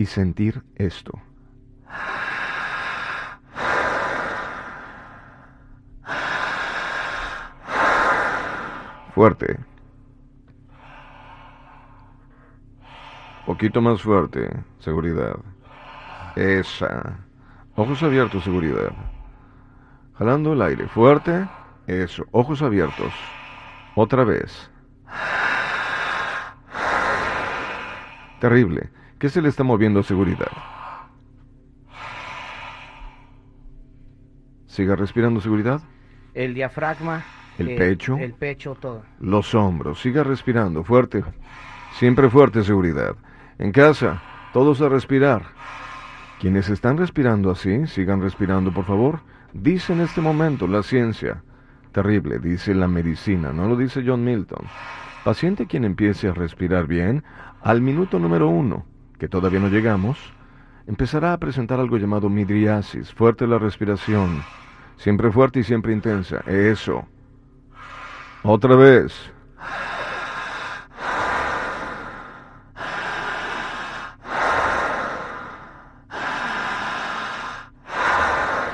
y 0.00 0.06
sentir 0.06 0.62
esto. 0.76 1.12
Fuerte. 9.14 9.60
Poquito 13.44 13.82
más 13.82 14.00
fuerte. 14.00 14.48
Seguridad. 14.78 15.36
Esa. 16.34 17.18
Ojos 17.76 18.02
abiertos, 18.02 18.42
seguridad. 18.42 18.92
Jalando 20.16 20.54
el 20.54 20.62
aire. 20.62 20.88
Fuerte. 20.88 21.46
Eso. 21.86 22.24
Ojos 22.30 22.62
abiertos. 22.62 23.12
Otra 23.96 24.24
vez. 24.24 24.70
Terrible. 28.40 28.99
¿Qué 29.20 29.28
se 29.28 29.42
le 29.42 29.50
está 29.50 29.62
moviendo 29.62 30.00
a 30.00 30.02
seguridad? 30.02 30.48
Siga 34.66 34.96
respirando 34.96 35.42
seguridad. 35.42 35.82
El 36.32 36.54
diafragma. 36.54 37.22
El 37.58 37.76
pecho. 37.76 38.16
El 38.16 38.32
pecho, 38.32 38.74
todo. 38.80 39.02
Los 39.20 39.54
hombros. 39.54 40.00
Siga 40.00 40.24
respirando. 40.24 40.84
Fuerte. 40.84 41.22
Siempre 41.98 42.30
fuerte 42.30 42.64
seguridad. 42.64 43.14
En 43.58 43.72
casa, 43.72 44.22
todos 44.54 44.80
a 44.80 44.88
respirar. 44.88 45.42
Quienes 46.40 46.70
están 46.70 46.96
respirando 46.96 47.50
así, 47.50 47.86
sigan 47.88 48.22
respirando, 48.22 48.72
por 48.72 48.86
favor. 48.86 49.20
Dice 49.52 49.92
en 49.92 50.00
este 50.00 50.22
momento 50.22 50.66
la 50.66 50.82
ciencia. 50.82 51.42
Terrible, 51.92 52.38
dice 52.38 52.74
la 52.74 52.88
medicina, 52.88 53.52
no 53.52 53.68
lo 53.68 53.76
dice 53.76 54.02
John 54.06 54.24
Milton. 54.24 54.64
Paciente 55.24 55.66
quien 55.66 55.84
empiece 55.84 56.28
a 56.28 56.32
respirar 56.32 56.86
bien, 56.86 57.22
al 57.60 57.82
minuto 57.82 58.18
número 58.18 58.48
uno, 58.48 58.86
que 59.20 59.28
todavía 59.28 59.60
no 59.60 59.68
llegamos, 59.68 60.18
empezará 60.86 61.34
a 61.34 61.38
presentar 61.38 61.78
algo 61.78 61.98
llamado 61.98 62.30
midriasis, 62.30 63.12
fuerte 63.12 63.46
la 63.46 63.58
respiración, 63.58 64.42
siempre 64.96 65.30
fuerte 65.30 65.60
y 65.60 65.62
siempre 65.62 65.92
intensa. 65.92 66.40
Eso. 66.46 67.06
Otra 68.42 68.74
vez. 68.74 69.12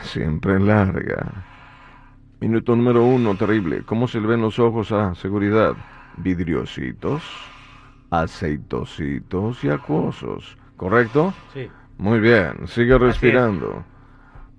Siempre 0.05 0.61
larga. 0.61 1.45
Minuto 2.41 2.77
número 2.77 3.03
uno, 3.05 3.35
terrible. 3.35 3.83
¿Cómo 3.85 4.07
se 4.07 4.21
le 4.21 4.29
ven 4.29 4.41
los 4.41 4.61
ojos 4.61 4.93
a 4.93 5.15
seguridad? 5.17 5.75
Vidriositos, 6.19 7.23
aceitositos 8.11 9.65
y 9.65 9.69
acuosos. 9.69 10.57
¿Correcto? 10.77 11.33
Sí. 11.53 11.71
Muy 11.99 12.21
bien, 12.21 12.67
sigue 12.67 12.95
es. 12.95 13.01
respirando. 13.01 13.85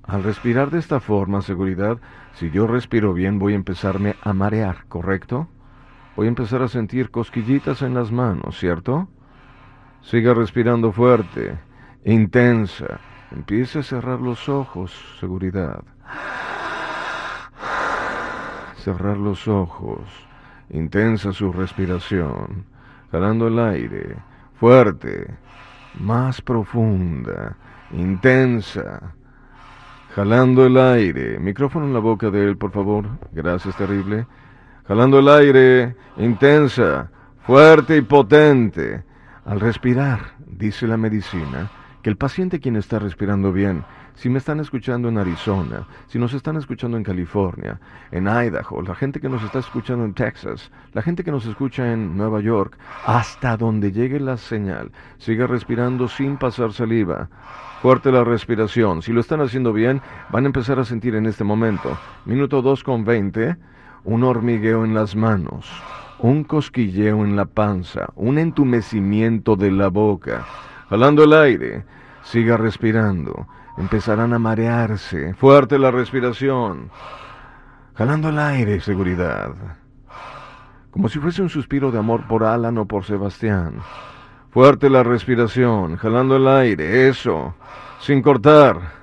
Al 0.04 0.24
respirar 0.24 0.72
de 0.72 0.80
esta 0.80 1.00
forma, 1.00 1.42
seguridad, 1.42 1.98
si 2.34 2.50
yo 2.50 2.66
respiro 2.66 3.14
bien 3.14 3.40
voy 3.40 3.54
a 3.54 3.58
empezarme 3.58 4.16
a 4.22 4.34
marear, 4.34 4.86
¿correcto? 4.88 5.48
Voy 6.16 6.26
a 6.26 6.30
empezar 6.30 6.62
a 6.62 6.68
sentir 6.68 7.12
cosquillitas 7.12 7.82
en 7.82 7.94
las 7.94 8.12
manos, 8.12 8.58
¿cierto? 8.58 9.08
Siga 10.02 10.34
respirando 10.34 10.92
fuerte, 10.92 11.60
intensa. 12.06 13.00
Empiece 13.32 13.80
a 13.80 13.84
cerrar 13.84 14.22
los 14.22 14.48
ojos, 14.48 14.94
seguridad. 15.20 15.84
Cerrar 18.78 19.18
los 19.18 19.48
ojos. 19.48 20.02
Intensa 20.70 21.34
su 21.34 21.52
respiración. 21.52 22.66
Jalando 23.12 23.48
el 23.48 23.60
aire. 23.60 24.18
Fuerte. 24.60 25.36
Más 26.00 26.42
profunda. 26.42 27.56
Intensa. 27.92 29.14
Jalando 30.16 30.66
el 30.66 30.78
aire. 30.78 31.40
Micrófono 31.40 31.86
en 31.86 31.94
la 31.94 32.00
boca 32.00 32.30
de 32.30 32.44
él, 32.44 32.58
por 32.58 32.72
favor. 32.72 33.08
Gracias, 33.32 33.76
terrible. 33.78 34.28
Jalando 34.88 35.20
el 35.20 35.30
aire. 35.30 35.96
Intensa. 36.18 37.10
Fuerte 37.46 37.98
y 37.98 38.02
potente. 38.02 39.04
Al 39.46 39.62
respirar, 39.62 40.34
dice 40.46 40.86
la 40.88 40.98
medicina, 40.98 41.72
que 42.02 42.10
el 42.10 42.18
paciente 42.18 42.60
quien 42.60 42.76
está 42.76 43.00
respirando 43.00 43.54
bien, 43.54 43.86
si 44.18 44.30
me 44.30 44.40
están 44.40 44.60
escuchando 44.60 45.10
en 45.10 45.20
Arizona, 45.20 45.88
si 46.08 46.18
nos 46.18 46.34
están 46.34 46.58
escuchando 46.58 46.98
en 46.98 47.04
California, 47.04 47.80
en 48.12 48.28
Idaho, 48.28 48.82
la 48.82 48.96
gente 48.96 49.20
que 49.20 49.30
nos 49.30 49.44
está 49.44 49.60
escuchando 49.60 50.06
en 50.06 50.16
Texas, 50.16 50.72
la 50.94 51.04
gente 51.04 51.24
que 51.24 51.32
nos 51.32 51.46
escucha 51.46 51.94
en 51.94 52.18
Nueva 52.18 52.42
York, 52.42 52.78
hasta 53.06 53.56
donde 53.56 53.92
llegue 53.92 54.20
la 54.20 54.38
señal, 54.38 54.92
siga 55.20 55.46
respirando 55.46 56.08
sin 56.08 56.38
pasar 56.38 56.74
saliva. 56.74 57.30
Fuerte 57.84 58.12
la 58.12 58.24
respiración. 58.24 59.04
Si 59.04 59.14
lo 59.14 59.22
están 59.22 59.40
haciendo 59.40 59.72
bien, 59.72 60.02
van 60.32 60.46
a 60.46 60.48
empezar 60.48 60.80
a 60.80 60.86
sentir 60.86 61.14
en 61.14 61.28
este 61.28 61.44
momento, 61.44 61.96
minuto 62.26 62.64
2 62.64 62.84
con 62.84 63.06
20, 63.06 63.56
un 64.04 64.24
hormigueo 64.24 64.84
en 64.84 64.96
las 64.96 65.16
manos, 65.16 65.72
un 66.18 66.44
cosquilleo 66.44 67.24
en 67.24 67.36
la 67.36 67.46
panza, 67.46 68.08
un 68.16 68.40
entumecimiento 68.40 69.56
de 69.56 69.70
la 69.70 69.90
boca. 69.90 70.44
Jalando 70.90 71.24
el 71.24 71.34
aire, 71.34 71.86
siga 72.24 72.58
respirando. 72.58 73.48
Empezarán 73.78 74.34
a 74.34 74.40
marearse. 74.40 75.34
Fuerte 75.36 75.78
la 75.78 75.92
respiración. 75.92 76.90
Jalando 77.96 78.30
el 78.30 78.40
aire, 78.40 78.80
seguridad. 78.80 79.54
Como 80.92 81.10
si 81.10 81.20
fuese 81.20 81.42
un 81.42 81.50
suspiro 81.50 81.92
de 81.92 82.00
amor 82.00 82.28
por 82.28 82.44
Alan 82.44 82.78
o 82.78 82.86
por 82.86 83.06
Sebastián. 83.06 83.82
Fuerte 84.52 84.90
la 84.90 85.04
respiración. 85.04 85.98
Jalando 85.98 86.36
el 86.38 86.48
aire. 86.48 87.08
Eso. 87.10 87.56
Sin 88.00 88.22
cortar. 88.22 88.98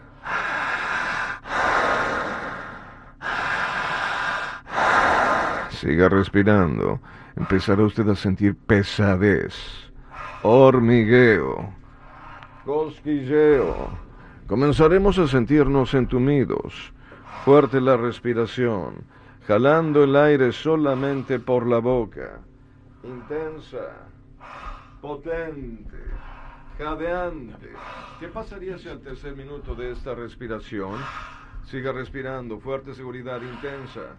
Siga 5.70 6.08
respirando. 6.08 7.00
Empezará 7.36 7.82
usted 7.82 8.08
a 8.08 8.14
sentir 8.14 8.54
pesadez, 8.56 9.54
hormigueo, 10.42 11.74
cosquilleo. 12.64 14.03
Comenzaremos 14.46 15.18
a 15.18 15.26
sentirnos 15.26 15.94
entumidos. 15.94 16.92
Fuerte 17.46 17.80
la 17.80 17.96
respiración, 17.96 19.04
jalando 19.46 20.04
el 20.04 20.14
aire 20.16 20.52
solamente 20.52 21.38
por 21.38 21.66
la 21.66 21.78
boca. 21.78 22.40
Intensa, 23.02 24.08
potente, 25.00 25.96
jadeante. 26.76 27.70
¿Qué 28.20 28.28
pasaría 28.28 28.76
si 28.76 28.88
al 28.88 29.00
tercer 29.00 29.34
minuto 29.34 29.74
de 29.74 29.92
esta 29.92 30.14
respiración 30.14 30.98
siga 31.64 31.92
respirando, 31.92 32.60
fuerte 32.60 32.94
seguridad 32.94 33.40
intensa? 33.40 34.16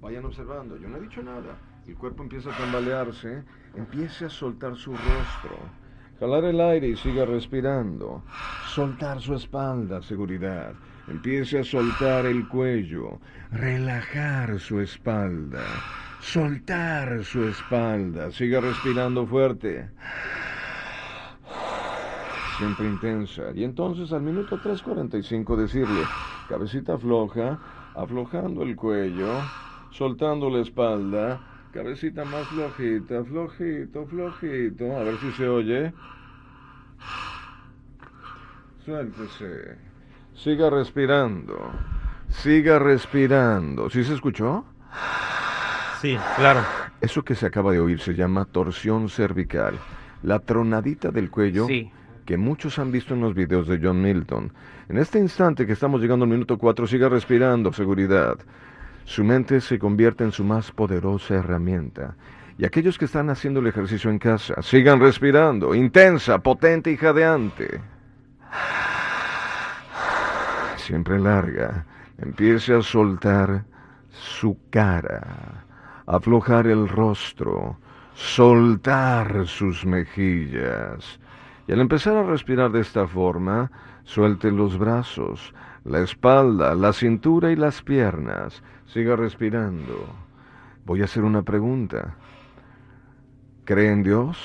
Vayan 0.00 0.24
observando, 0.24 0.76
yo 0.76 0.88
no 0.88 0.98
he 0.98 1.00
dicho 1.00 1.22
nada. 1.22 1.58
El 1.88 1.96
cuerpo 1.96 2.22
empieza 2.22 2.50
a 2.50 2.56
tambalearse, 2.56 3.42
empiece 3.74 4.26
a 4.26 4.30
soltar 4.30 4.76
su 4.76 4.92
rostro. 4.92 5.58
Jalar 6.20 6.44
el 6.44 6.60
aire 6.60 6.86
y 6.86 6.96
siga 6.96 7.24
respirando. 7.24 8.22
Soltar 8.74 9.20
su 9.20 9.34
espalda, 9.34 10.00
seguridad. 10.00 10.72
Empiece 11.06 11.58
a 11.58 11.64
soltar 11.64 12.24
el 12.24 12.48
cuello. 12.48 13.20
Relajar 13.50 14.58
su 14.58 14.80
espalda. 14.80 15.62
Soltar 16.20 17.22
su 17.22 17.44
espalda. 17.44 18.30
Siga 18.30 18.62
respirando 18.62 19.26
fuerte. 19.26 19.90
Siempre 22.56 22.86
intensa. 22.86 23.42
Y 23.54 23.64
entonces 23.64 24.10
al 24.10 24.22
minuto 24.22 24.58
3.45 24.58 25.54
decirle, 25.54 26.00
cabecita 26.48 26.96
floja, 26.96 27.58
aflojando 27.94 28.62
el 28.62 28.74
cuello, 28.74 29.28
soltando 29.90 30.48
la 30.48 30.62
espalda, 30.62 31.38
cabecita 31.74 32.24
más 32.24 32.46
flojita, 32.48 33.22
flojito, 33.22 34.06
flojito, 34.06 34.96
a 34.96 35.02
ver 35.02 35.18
si 35.18 35.30
se 35.32 35.46
oye. 35.46 35.92
Suéltese. 38.84 39.76
Siga 40.34 40.70
respirando. 40.70 41.70
Siga 42.28 42.78
respirando. 42.78 43.88
¿Sí 43.90 44.02
se 44.04 44.14
escuchó? 44.14 44.64
Sí, 46.00 46.18
claro. 46.36 46.60
Eso 47.00 47.22
que 47.22 47.34
se 47.34 47.46
acaba 47.46 47.72
de 47.72 47.80
oír 47.80 48.00
se 48.00 48.14
llama 48.14 48.44
torsión 48.44 49.08
cervical. 49.08 49.78
La 50.22 50.38
tronadita 50.38 51.10
del 51.10 51.30
cuello 51.30 51.66
Sí. 51.66 51.90
que 52.24 52.36
muchos 52.36 52.78
han 52.78 52.90
visto 52.92 53.14
en 53.14 53.20
los 53.20 53.34
videos 53.34 53.66
de 53.68 53.78
John 53.82 54.00
Milton. 54.00 54.52
En 54.88 54.98
este 54.98 55.18
instante 55.18 55.66
que 55.66 55.72
estamos 55.72 56.00
llegando 56.00 56.24
al 56.24 56.30
minuto 56.30 56.58
4, 56.58 56.86
siga 56.86 57.08
respirando, 57.08 57.72
seguridad. 57.72 58.36
Su 59.04 59.24
mente 59.24 59.60
se 59.60 59.78
convierte 59.78 60.24
en 60.24 60.32
su 60.32 60.44
más 60.44 60.70
poderosa 60.70 61.34
herramienta. 61.34 62.14
Y 62.58 62.64
aquellos 62.64 62.98
que 62.98 63.06
están 63.06 63.30
haciendo 63.30 63.60
el 63.60 63.66
ejercicio 63.66 64.10
en 64.10 64.18
casa, 64.18 64.54
sigan 64.62 65.00
respirando, 65.00 65.74
intensa, 65.74 66.38
potente 66.38 66.90
y 66.92 66.96
jadeante. 66.96 67.80
Siempre 70.82 71.20
larga. 71.20 71.86
Empiece 72.18 72.74
a 72.74 72.82
soltar 72.82 73.64
su 74.10 74.58
cara, 74.70 75.64
aflojar 76.06 76.66
el 76.66 76.88
rostro, 76.88 77.78
soltar 78.14 79.46
sus 79.46 79.86
mejillas. 79.86 81.20
Y 81.68 81.72
al 81.72 81.80
empezar 81.80 82.16
a 82.16 82.24
respirar 82.24 82.72
de 82.72 82.80
esta 82.80 83.06
forma, 83.06 83.70
suelte 84.02 84.50
los 84.50 84.76
brazos, 84.76 85.54
la 85.84 86.00
espalda, 86.00 86.74
la 86.74 86.92
cintura 86.92 87.52
y 87.52 87.56
las 87.56 87.80
piernas. 87.80 88.60
Siga 88.86 89.14
respirando. 89.14 90.12
Voy 90.84 91.02
a 91.02 91.04
hacer 91.04 91.22
una 91.22 91.42
pregunta. 91.42 92.16
¿Cree 93.64 93.92
en 93.92 94.02
Dios? 94.02 94.36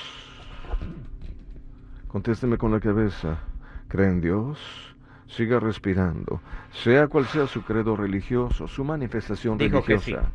Contésteme 2.07 2.59
con 2.59 2.71
la 2.71 2.79
cabeza. 2.79 3.39
¿Cree 3.87 4.09
en 4.09 4.21
Dios? 4.21 4.86
Siga 5.27 5.59
respirando. 5.59 6.41
Sea 6.71 7.07
cual 7.07 7.25
sea 7.25 7.47
su 7.47 7.63
credo 7.63 7.95
religioso, 7.95 8.67
su 8.67 8.83
manifestación 8.83 9.57
Dijo 9.57 9.81
religiosa. 9.81 10.29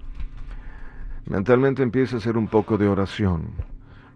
Mentalmente 1.26 1.82
empiece 1.82 2.16
a 2.16 2.18
hacer 2.18 2.36
un 2.36 2.48
poco 2.48 2.76
de 2.76 2.88
oración. 2.88 3.52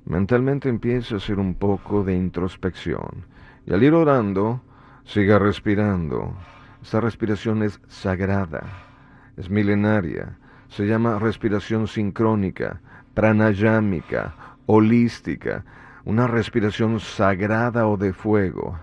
Mentalmente 0.04 0.68
empiece 0.68 1.14
a 1.14 1.16
hacer 1.16 1.38
un 1.38 1.54
poco 1.54 2.04
de 2.04 2.14
introspección. 2.14 3.24
Y 3.64 3.72
al 3.72 3.82
ir 3.82 3.94
orando, 3.94 4.60
siga 5.04 5.38
respirando. 5.38 6.36
Esta 6.82 7.00
respiración 7.00 7.62
es 7.62 7.80
sagrada, 7.88 8.62
es 9.36 9.50
milenaria. 9.50 10.38
Se 10.68 10.86
llama 10.86 11.18
respiración 11.18 11.88
sincrónica, 11.88 12.80
pranayámica, 13.14 14.34
holística. 14.66 15.64
Una 16.04 16.28
respiración 16.28 17.00
sagrada 17.00 17.88
o 17.88 17.96
de 17.96 18.12
fuego. 18.12 18.78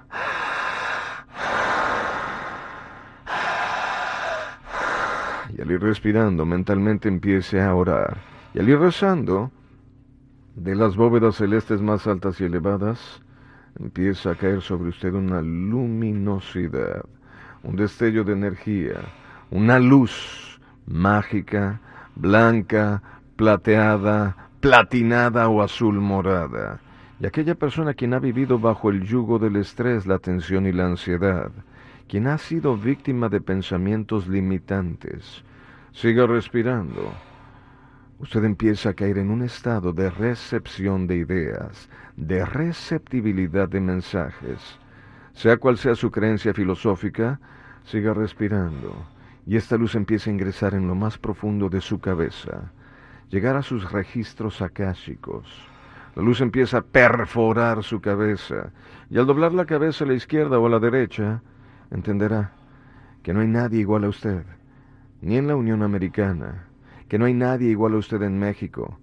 Al 5.63 5.71
ir 5.71 5.81
respirando, 5.81 6.45
mentalmente 6.45 7.07
empiece 7.07 7.61
a 7.61 7.73
orar. 7.73 8.17
Y 8.53 8.59
al 8.59 8.67
ir 8.67 8.79
rezando, 8.79 9.49
de 10.55 10.75
las 10.75 10.97
bóvedas 10.97 11.37
celestes 11.37 11.81
más 11.81 12.05
altas 12.05 12.41
y 12.41 12.43
elevadas, 12.43 13.21
empieza 13.79 14.31
a 14.31 14.35
caer 14.35 14.61
sobre 14.61 14.89
usted 14.89 15.13
una 15.13 15.41
luminosidad, 15.41 17.05
un 17.63 17.77
destello 17.77 18.25
de 18.25 18.33
energía, 18.33 18.99
una 19.51 19.79
luz 19.79 20.59
mágica, 20.85 21.79
blanca, 22.13 23.01
plateada, 23.37 24.35
platinada 24.59 25.47
o 25.47 25.61
azul 25.61 25.95
morada. 26.01 26.81
Y 27.21 27.25
aquella 27.25 27.55
persona 27.55 27.93
quien 27.93 28.13
ha 28.13 28.19
vivido 28.19 28.59
bajo 28.59 28.89
el 28.89 29.03
yugo 29.03 29.39
del 29.39 29.55
estrés, 29.55 30.05
la 30.05 30.19
tensión 30.19 30.67
y 30.67 30.73
la 30.73 30.87
ansiedad, 30.87 31.51
quien 32.09 32.27
ha 32.27 32.37
sido 32.37 32.75
víctima 32.75 33.29
de 33.29 33.39
pensamientos 33.39 34.27
limitantes. 34.27 35.45
Siga 35.93 36.27
respirando. 36.27 37.13
Usted 38.19 38.43
empieza 38.43 38.89
a 38.89 38.93
caer 38.93 39.19
en 39.19 39.29
un 39.29 39.43
estado 39.43 39.93
de 39.93 40.09
recepción 40.09 41.07
de 41.07 41.17
ideas, 41.17 41.89
de 42.17 42.45
receptibilidad 42.45 43.69
de 43.69 43.79
mensajes. 43.79 44.79
Sea 45.33 45.57
cual 45.57 45.77
sea 45.77 45.95
su 45.95 46.11
creencia 46.11 46.53
filosófica, 46.53 47.39
siga 47.83 48.13
respirando 48.13 49.13
y 49.45 49.55
esta 49.55 49.77
luz 49.77 49.95
empieza 49.95 50.29
a 50.29 50.33
ingresar 50.33 50.73
en 50.73 50.87
lo 50.87 50.95
más 50.95 51.17
profundo 51.17 51.69
de 51.69 51.81
su 51.81 51.99
cabeza, 51.99 52.71
llegar 53.29 53.55
a 53.55 53.61
sus 53.61 53.91
registros 53.91 54.61
akáshicos. 54.61 55.47
La 56.15 56.23
luz 56.23 56.41
empieza 56.41 56.77
a 56.77 56.83
perforar 56.83 57.83
su 57.83 57.99
cabeza 57.99 58.71
y 59.09 59.17
al 59.17 59.25
doblar 59.25 59.53
la 59.53 59.65
cabeza 59.65 60.05
a 60.05 60.07
la 60.07 60.13
izquierda 60.13 60.59
o 60.59 60.65
a 60.65 60.69
la 60.69 60.79
derecha, 60.79 61.41
entenderá 61.91 62.51
que 63.21 63.33
no 63.33 63.41
hay 63.41 63.47
nadie 63.47 63.79
igual 63.79 64.05
a 64.05 64.09
usted, 64.09 64.43
ni 65.23 65.37
en 65.37 65.47
la 65.47 65.55
Unión 65.55 65.83
Americana, 65.83 66.65
que 67.07 67.17
no 67.17 67.25
hay 67.25 67.33
nadie 67.33 67.69
igual 67.69 67.93
a 67.93 67.97
usted 67.97 68.21
en 68.23 68.37
México, 68.37 68.99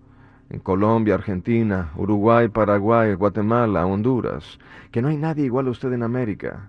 en 0.51 0.61
Colombia, 0.61 1.15
Argentina, 1.15 1.93
Uruguay, 1.97 2.49
Paraguay, 2.49 3.15
Guatemala, 3.15 3.87
Honduras, 3.87 4.59
que 4.91 5.01
no 5.01 5.09
hay 5.09 5.17
nadie 5.17 5.47
igual 5.47 5.67
a 5.69 5.71
usted 5.71 5.93
en 5.95 6.03
América, 6.03 6.69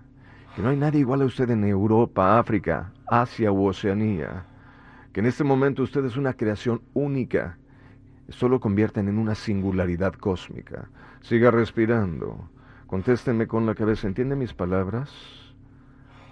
que 0.56 0.62
no 0.62 0.70
hay 0.70 0.76
nadie 0.78 1.00
igual 1.00 1.20
a 1.20 1.26
usted 1.26 1.50
en 1.50 1.64
Europa, 1.64 2.38
África, 2.38 2.92
Asia 3.06 3.52
u 3.52 3.66
Oceanía, 3.66 4.46
que 5.12 5.20
en 5.20 5.26
este 5.26 5.44
momento 5.44 5.82
usted 5.82 6.02
es 6.06 6.16
una 6.16 6.32
creación 6.32 6.80
única, 6.94 7.58
solo 8.30 8.58
convierten 8.58 9.08
en 9.08 9.18
una 9.18 9.34
singularidad 9.34 10.14
cósmica. 10.14 10.88
Siga 11.20 11.50
respirando, 11.50 12.48
contésteme 12.86 13.46
con 13.46 13.66
la 13.66 13.74
cabeza, 13.74 14.06
¿entiende 14.06 14.34
mis 14.34 14.54
palabras? 14.54 15.12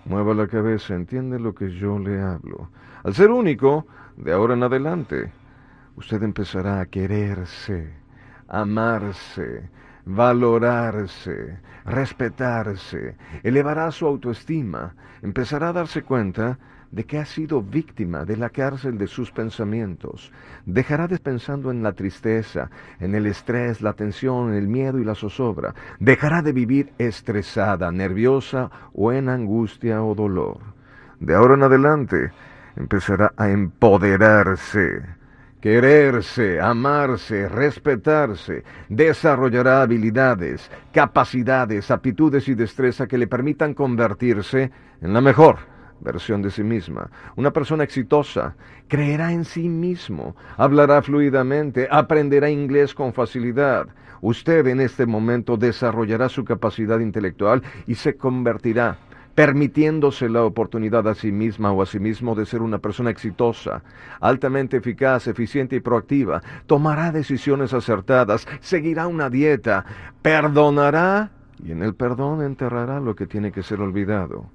Mueva 0.07 0.33
la 0.33 0.47
cabeza, 0.47 0.95
entiende 0.95 1.39
lo 1.39 1.55
que 1.55 1.71
yo 1.71 1.99
le 1.99 2.23
hablo. 2.23 2.71
Al 3.03 3.15
ser 3.15 3.31
único, 3.31 3.87
de 4.17 4.33
ahora 4.33 4.55
en 4.55 4.63
adelante, 4.63 5.33
usted 5.97 6.23
empezará 6.23 6.81
a 6.81 6.87
quererse, 6.87 7.95
amarse, 8.47 9.71
valorarse, 10.05 11.59
respetarse, 11.85 13.17
elevará 13.43 13.91
su 13.91 14.07
autoestima, 14.07 14.95
empezará 15.23 15.69
a 15.69 15.73
darse 15.73 16.03
cuenta 16.03 16.59
de 16.91 17.05
que 17.05 17.19
ha 17.19 17.25
sido 17.25 17.63
víctima 17.63 18.25
de 18.25 18.37
la 18.37 18.51
cárcel 18.51 18.99
de 18.99 19.07
sus 19.07 19.31
pensamientos. 19.31 20.33
Dejará 20.67 21.07
de 21.07 21.19
pensando 21.19 21.71
en 21.71 21.83
la 21.83 21.93
tristeza, 21.93 22.69
en 22.99 23.15
el 23.15 23.27
estrés, 23.27 23.81
la 23.81 23.93
tensión, 23.93 24.53
el 24.53 24.67
miedo 24.67 24.99
y 24.99 25.05
la 25.05 25.15
zozobra. 25.15 25.75
Dejará 26.01 26.43
de 26.43 26.53
vivir 26.53 26.93
estresada, 26.99 27.93
nerviosa 27.93 28.71
o 28.93 29.13
en 29.13 29.29
angustia 29.29 30.03
o 30.03 30.15
dolor. 30.15 30.59
De 31.21 31.35
ahora 31.35 31.55
en 31.55 31.63
adelante 31.63 32.33
empezará 32.81 33.33
a 33.37 33.49
empoderarse 33.51 35.21
quererse, 35.61 36.59
amarse, 36.59 37.49
respetarse, 37.49 38.65
desarrollará 38.89 39.83
habilidades, 39.83 40.71
capacidades, 40.93 41.91
aptitudes 41.91 42.49
y 42.49 42.55
destreza 42.55 43.07
que 43.07 43.19
le 43.19 43.27
permitan 43.27 43.75
convertirse 43.75 44.71
en 45.03 45.13
la 45.13 45.21
mejor 45.21 45.59
versión 46.01 46.41
de 46.41 46.51
sí 46.51 46.63
misma. 46.63 47.11
Una 47.37 47.53
persona 47.53 47.85
exitosa 47.85 48.57
creerá 48.89 49.33
en 49.33 49.45
sí 49.45 49.69
mismo, 49.69 50.35
hablará 50.57 51.03
fluidamente, 51.03 51.89
aprenderá 51.91 52.49
inglés 52.49 52.95
con 52.95 53.13
facilidad. 53.13 53.87
Usted 54.23 54.67
en 54.67 54.81
este 54.81 55.05
momento 55.05 55.59
desarrollará 55.59 56.31
su 56.31 56.45
capacidad 56.45 57.01
intelectual 57.01 57.63
y 57.87 57.95
se 57.97 58.17
convertirá 58.17 58.99
permitiéndose 59.35 60.29
la 60.29 60.45
oportunidad 60.45 61.07
a 61.09 61.15
sí 61.15 61.33
misma 61.33 61.73
o 61.73 61.83
a 61.83 61.87
sí 61.87 61.99
mismo 61.99 62.35
de 62.35 62.47
ser 62.47 62.63
una 62.63 62.79
persona 62.79 63.11
exitosa, 63.11 63.83
altamente 64.21 64.77
eficaz, 64.77 65.27
eficiente 65.27 65.77
y 65.77 65.81
proactiva, 65.81 66.43
tomará 66.67 67.13
decisiones 67.13 67.73
acertadas, 67.73 68.47
seguirá 68.61 69.07
una 69.07 69.31
dieta, 69.31 69.85
perdonará 70.23 71.31
y 71.63 71.73
en 71.73 71.83
el 71.83 71.95
perdón 71.95 72.43
enterrará 72.43 73.01
lo 73.01 73.15
que 73.15 73.27
tiene 73.27 73.53
que 73.53 73.63
ser 73.63 73.81
olvidado. 73.81 74.47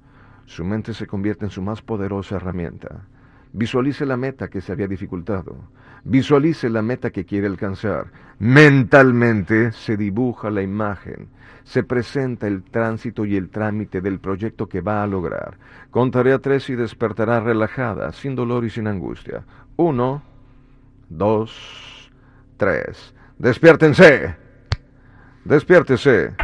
Su 0.44 0.64
mente 0.64 0.94
se 0.94 1.06
convierte 1.06 1.44
en 1.44 1.50
su 1.50 1.62
más 1.62 1.82
poderosa 1.82 2.36
herramienta. 2.36 3.06
Visualice 3.56 4.04
la 4.04 4.18
meta 4.18 4.48
que 4.48 4.60
se 4.60 4.70
había 4.70 4.86
dificultado. 4.86 5.56
Visualice 6.04 6.68
la 6.68 6.82
meta 6.82 7.08
que 7.10 7.24
quiere 7.24 7.46
alcanzar. 7.46 8.12
Mentalmente 8.38 9.72
se 9.72 9.96
dibuja 9.96 10.50
la 10.50 10.60
imagen. 10.60 11.28
Se 11.64 11.82
presenta 11.82 12.46
el 12.48 12.62
tránsito 12.64 13.24
y 13.24 13.34
el 13.34 13.48
trámite 13.48 14.02
del 14.02 14.18
proyecto 14.18 14.68
que 14.68 14.82
va 14.82 15.02
a 15.02 15.06
lograr. 15.06 15.56
Contaré 15.90 16.34
a 16.34 16.38
tres 16.38 16.68
y 16.68 16.74
despertará 16.74 17.40
relajada, 17.40 18.12
sin 18.12 18.34
dolor 18.34 18.66
y 18.66 18.68
sin 18.68 18.88
angustia. 18.88 19.42
Uno, 19.76 20.22
dos, 21.08 22.12
tres. 22.58 23.14
Despiértense. 23.38 24.36
Despiértese. 25.46 26.34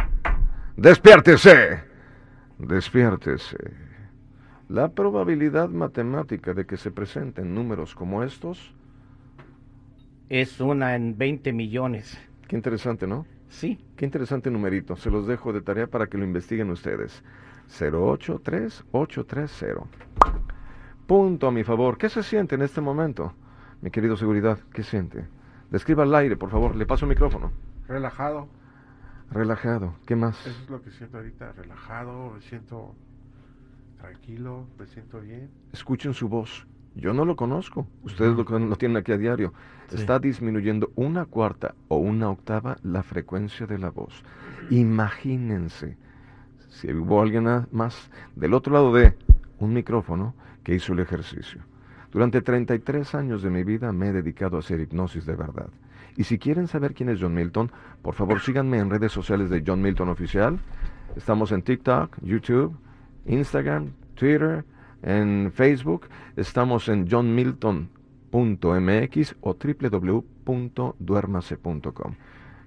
Despiértese. 0.77 1.83
Despiértese. 2.57 3.92
La 4.73 4.89
probabilidad 4.89 5.69
matemática 5.69 6.53
de 6.55 6.65
que 6.65 6.77
se 6.77 6.89
presenten 6.89 7.53
números 7.53 7.93
como 7.93 8.23
estos... 8.23 8.73
Es 10.29 10.59
una 10.59 10.95
en 10.95 11.15
20 11.15 11.53
millones. 11.53 12.19
Qué 12.47 12.55
interesante, 12.55 13.05
¿no? 13.05 13.27
Sí. 13.49 13.85
Qué 13.95 14.05
interesante 14.05 14.49
numerito. 14.49 14.95
Se 14.95 15.11
los 15.11 15.27
dejo 15.27 15.53
de 15.53 15.61
tarea 15.61 15.85
para 15.85 16.07
que 16.07 16.17
lo 16.17 16.23
investiguen 16.23 16.71
ustedes. 16.71 17.23
083830. 17.67 19.85
Punto 21.05 21.45
a 21.45 21.51
mi 21.51 21.63
favor. 21.63 21.99
¿Qué 21.99 22.09
se 22.09 22.23
siente 22.23 22.55
en 22.55 22.63
este 22.63 22.81
momento? 22.81 23.35
Mi 23.79 23.91
querido 23.91 24.17
seguridad, 24.17 24.57
¿qué 24.73 24.81
siente? 24.81 25.27
Describa 25.69 26.01
al 26.01 26.15
aire, 26.15 26.35
por 26.35 26.49
favor. 26.49 26.75
Le 26.75 26.87
paso 26.87 27.05
el 27.05 27.09
micrófono. 27.09 27.51
Relajado. 27.87 28.47
Relajado. 29.29 29.93
¿Qué 30.07 30.15
más? 30.15 30.35
Eso 30.47 30.63
es 30.63 30.69
lo 30.71 30.81
que 30.81 30.89
siento 30.89 31.17
ahorita. 31.17 31.51
Relajado, 31.51 32.31
me 32.31 32.41
siento 32.41 32.95
tranquilo, 34.07 34.67
me 34.77 34.85
siento 34.85 35.21
bien. 35.21 35.49
Escuchen 35.71 36.13
su 36.13 36.27
voz. 36.27 36.67
Yo 36.95 37.13
no 37.13 37.23
lo 37.23 37.37
conozco. 37.37 37.87
Ustedes 38.03 38.35
lo, 38.35 38.43
lo 38.59 38.75
tienen 38.75 38.97
aquí 38.97 39.13
a 39.13 39.17
diario. 39.17 39.53
Sí. 39.87 39.95
Está 39.95 40.19
disminuyendo 40.19 40.91
una 40.95 41.25
cuarta 41.25 41.73
o 41.87 41.95
una 41.97 42.29
octava 42.29 42.75
la 42.83 43.01
frecuencia 43.01 43.65
de 43.65 43.77
la 43.79 43.89
voz. 43.91 44.23
Imagínense 44.69 45.95
si 46.69 46.91
hubo 46.91 47.21
alguien 47.21 47.47
a- 47.47 47.67
más 47.71 48.09
del 48.35 48.53
otro 48.53 48.73
lado 48.73 48.93
de 48.93 49.15
un 49.59 49.73
micrófono 49.73 50.35
que 50.63 50.75
hizo 50.75 50.91
el 50.91 50.99
ejercicio. 50.99 51.61
Durante 52.11 52.41
33 52.41 53.15
años 53.15 53.41
de 53.41 53.49
mi 53.49 53.63
vida 53.63 53.91
me 53.93 54.09
he 54.09 54.13
dedicado 54.13 54.57
a 54.57 54.59
hacer 54.59 54.81
hipnosis 54.81 55.25
de 55.25 55.35
verdad. 55.35 55.69
Y 56.17 56.25
si 56.25 56.37
quieren 56.37 56.67
saber 56.67 56.93
quién 56.93 57.07
es 57.09 57.19
John 57.21 57.33
Milton, 57.33 57.71
por 58.01 58.15
favor 58.15 58.41
síganme 58.41 58.79
en 58.79 58.89
redes 58.89 59.13
sociales 59.13 59.49
de 59.49 59.63
John 59.65 59.81
Milton 59.81 60.09
Oficial. 60.09 60.59
Estamos 61.15 61.51
en 61.53 61.61
TikTok, 61.63 62.17
YouTube, 62.21 62.75
Instagram, 63.25 63.93
Twitter, 64.15 64.65
en 65.01 65.51
Facebook. 65.53 66.09
Estamos 66.35 66.89
en 66.89 67.09
johnmilton.mx 67.09 69.35
o 69.41 69.55
www.duermase.com. 69.55 72.15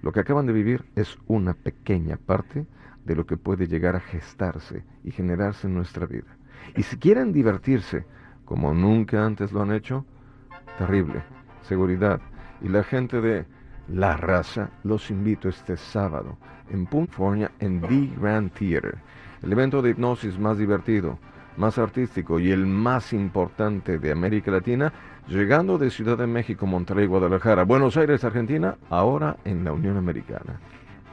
Lo 0.02 0.12
que 0.12 0.20
acaban 0.20 0.46
de 0.46 0.52
vivir 0.52 0.84
es 0.94 1.18
una 1.26 1.54
pequeña 1.54 2.16
parte 2.16 2.66
de 3.04 3.16
lo 3.16 3.26
que 3.26 3.36
puede 3.36 3.66
llegar 3.66 3.96
a 3.96 4.00
gestarse 4.00 4.84
y 5.04 5.10
generarse 5.10 5.66
en 5.66 5.74
nuestra 5.74 6.06
vida. 6.06 6.36
Y 6.76 6.82
si 6.82 6.96
quieren 6.96 7.32
divertirse 7.32 8.04
como 8.44 8.74
nunca 8.74 9.24
antes 9.24 9.52
lo 9.52 9.62
han 9.62 9.72
hecho, 9.72 10.04
terrible, 10.78 11.22
seguridad. 11.62 12.20
Y 12.62 12.68
la 12.68 12.82
gente 12.82 13.20
de 13.20 13.44
La 13.88 14.16
Raza 14.16 14.70
los 14.84 15.10
invito 15.10 15.48
este 15.48 15.76
sábado 15.76 16.38
en 16.70 16.86
California 16.86 17.50
en 17.60 17.80
The 17.80 18.10
Grand 18.20 18.52
Theater, 18.52 18.98
el 19.42 19.52
evento 19.52 19.82
de 19.82 19.90
hipnosis 19.90 20.38
más 20.38 20.58
divertido, 20.58 21.18
más 21.56 21.78
artístico 21.78 22.38
y 22.38 22.50
el 22.50 22.66
más 22.66 23.12
importante 23.12 23.98
de 23.98 24.12
América 24.12 24.50
Latina, 24.50 24.92
llegando 25.28 25.78
de 25.78 25.90
Ciudad 25.90 26.18
de 26.18 26.26
México, 26.26 26.66
Monterrey, 26.66 27.06
Guadalajara, 27.06 27.64
Buenos 27.64 27.96
Aires, 27.96 28.24
Argentina, 28.24 28.76
ahora 28.90 29.36
en 29.44 29.64
la 29.64 29.72
Unión 29.72 29.96
Americana. 29.96 30.60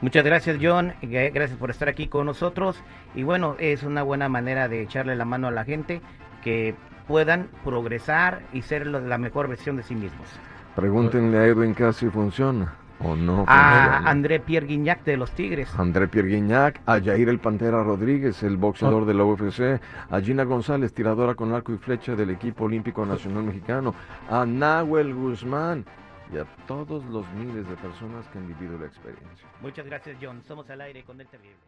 Muchas 0.00 0.24
gracias, 0.24 0.58
John. 0.60 0.92
Gra- 1.02 1.32
Gracias 1.32 1.58
por 1.58 1.70
estar 1.70 1.88
aquí 1.88 2.08
con 2.08 2.26
nosotros. 2.26 2.82
Y 3.14 3.22
bueno, 3.22 3.56
es 3.58 3.82
una 3.84 4.02
buena 4.02 4.28
manera 4.28 4.68
de 4.68 4.82
echarle 4.82 5.16
la 5.16 5.24
mano 5.24 5.48
a 5.48 5.50
la 5.50 5.64
gente 5.64 6.02
que 6.42 6.74
puedan 7.08 7.48
progresar 7.64 8.42
y 8.52 8.62
ser 8.62 8.86
la 8.86 9.18
mejor 9.18 9.48
versión 9.48 9.76
de 9.76 9.82
sí 9.82 9.94
mismos. 9.94 10.28
Pregúntenle 10.76 11.38
a 11.38 11.46
Edwin 11.46 11.72
Cass 11.74 11.96
si 11.96 12.08
funciona 12.10 12.74
o 13.04 13.16
no 13.16 13.44
A. 13.46 13.98
André 14.08 14.40
Pierre 14.40 14.66
Guignac 14.66 15.04
de 15.04 15.16
los 15.16 15.30
Tigres. 15.32 15.68
André 15.78 16.08
Pierre 16.08 16.28
Guignac, 16.28 16.80
a 16.86 17.00
Jair 17.00 17.28
el 17.28 17.38
Pantera 17.38 17.82
Rodríguez, 17.82 18.42
el 18.42 18.56
boxeador 18.56 19.04
de 19.04 19.14
la 19.14 19.24
UFC, 19.24 19.80
a 20.10 20.20
Gina 20.20 20.44
González, 20.44 20.92
tiradora 20.92 21.34
con 21.34 21.52
arco 21.52 21.72
y 21.72 21.78
flecha 21.78 22.16
del 22.16 22.30
equipo 22.30 22.64
olímpico 22.64 23.04
nacional 23.04 23.44
mexicano, 23.44 23.94
a 24.30 24.44
Nahuel 24.46 25.14
Guzmán 25.14 25.84
y 26.32 26.38
a 26.38 26.44
todos 26.66 27.04
los 27.06 27.26
miles 27.34 27.68
de 27.68 27.76
personas 27.76 28.26
que 28.28 28.38
han 28.38 28.48
vivido 28.48 28.78
la 28.78 28.86
experiencia. 28.86 29.46
Muchas 29.60 29.86
gracias, 29.86 30.16
John. 30.20 30.42
Somos 30.46 30.68
al 30.70 30.80
aire 30.80 31.04
con 31.04 31.20
el 31.20 31.26
terrible. 31.26 31.60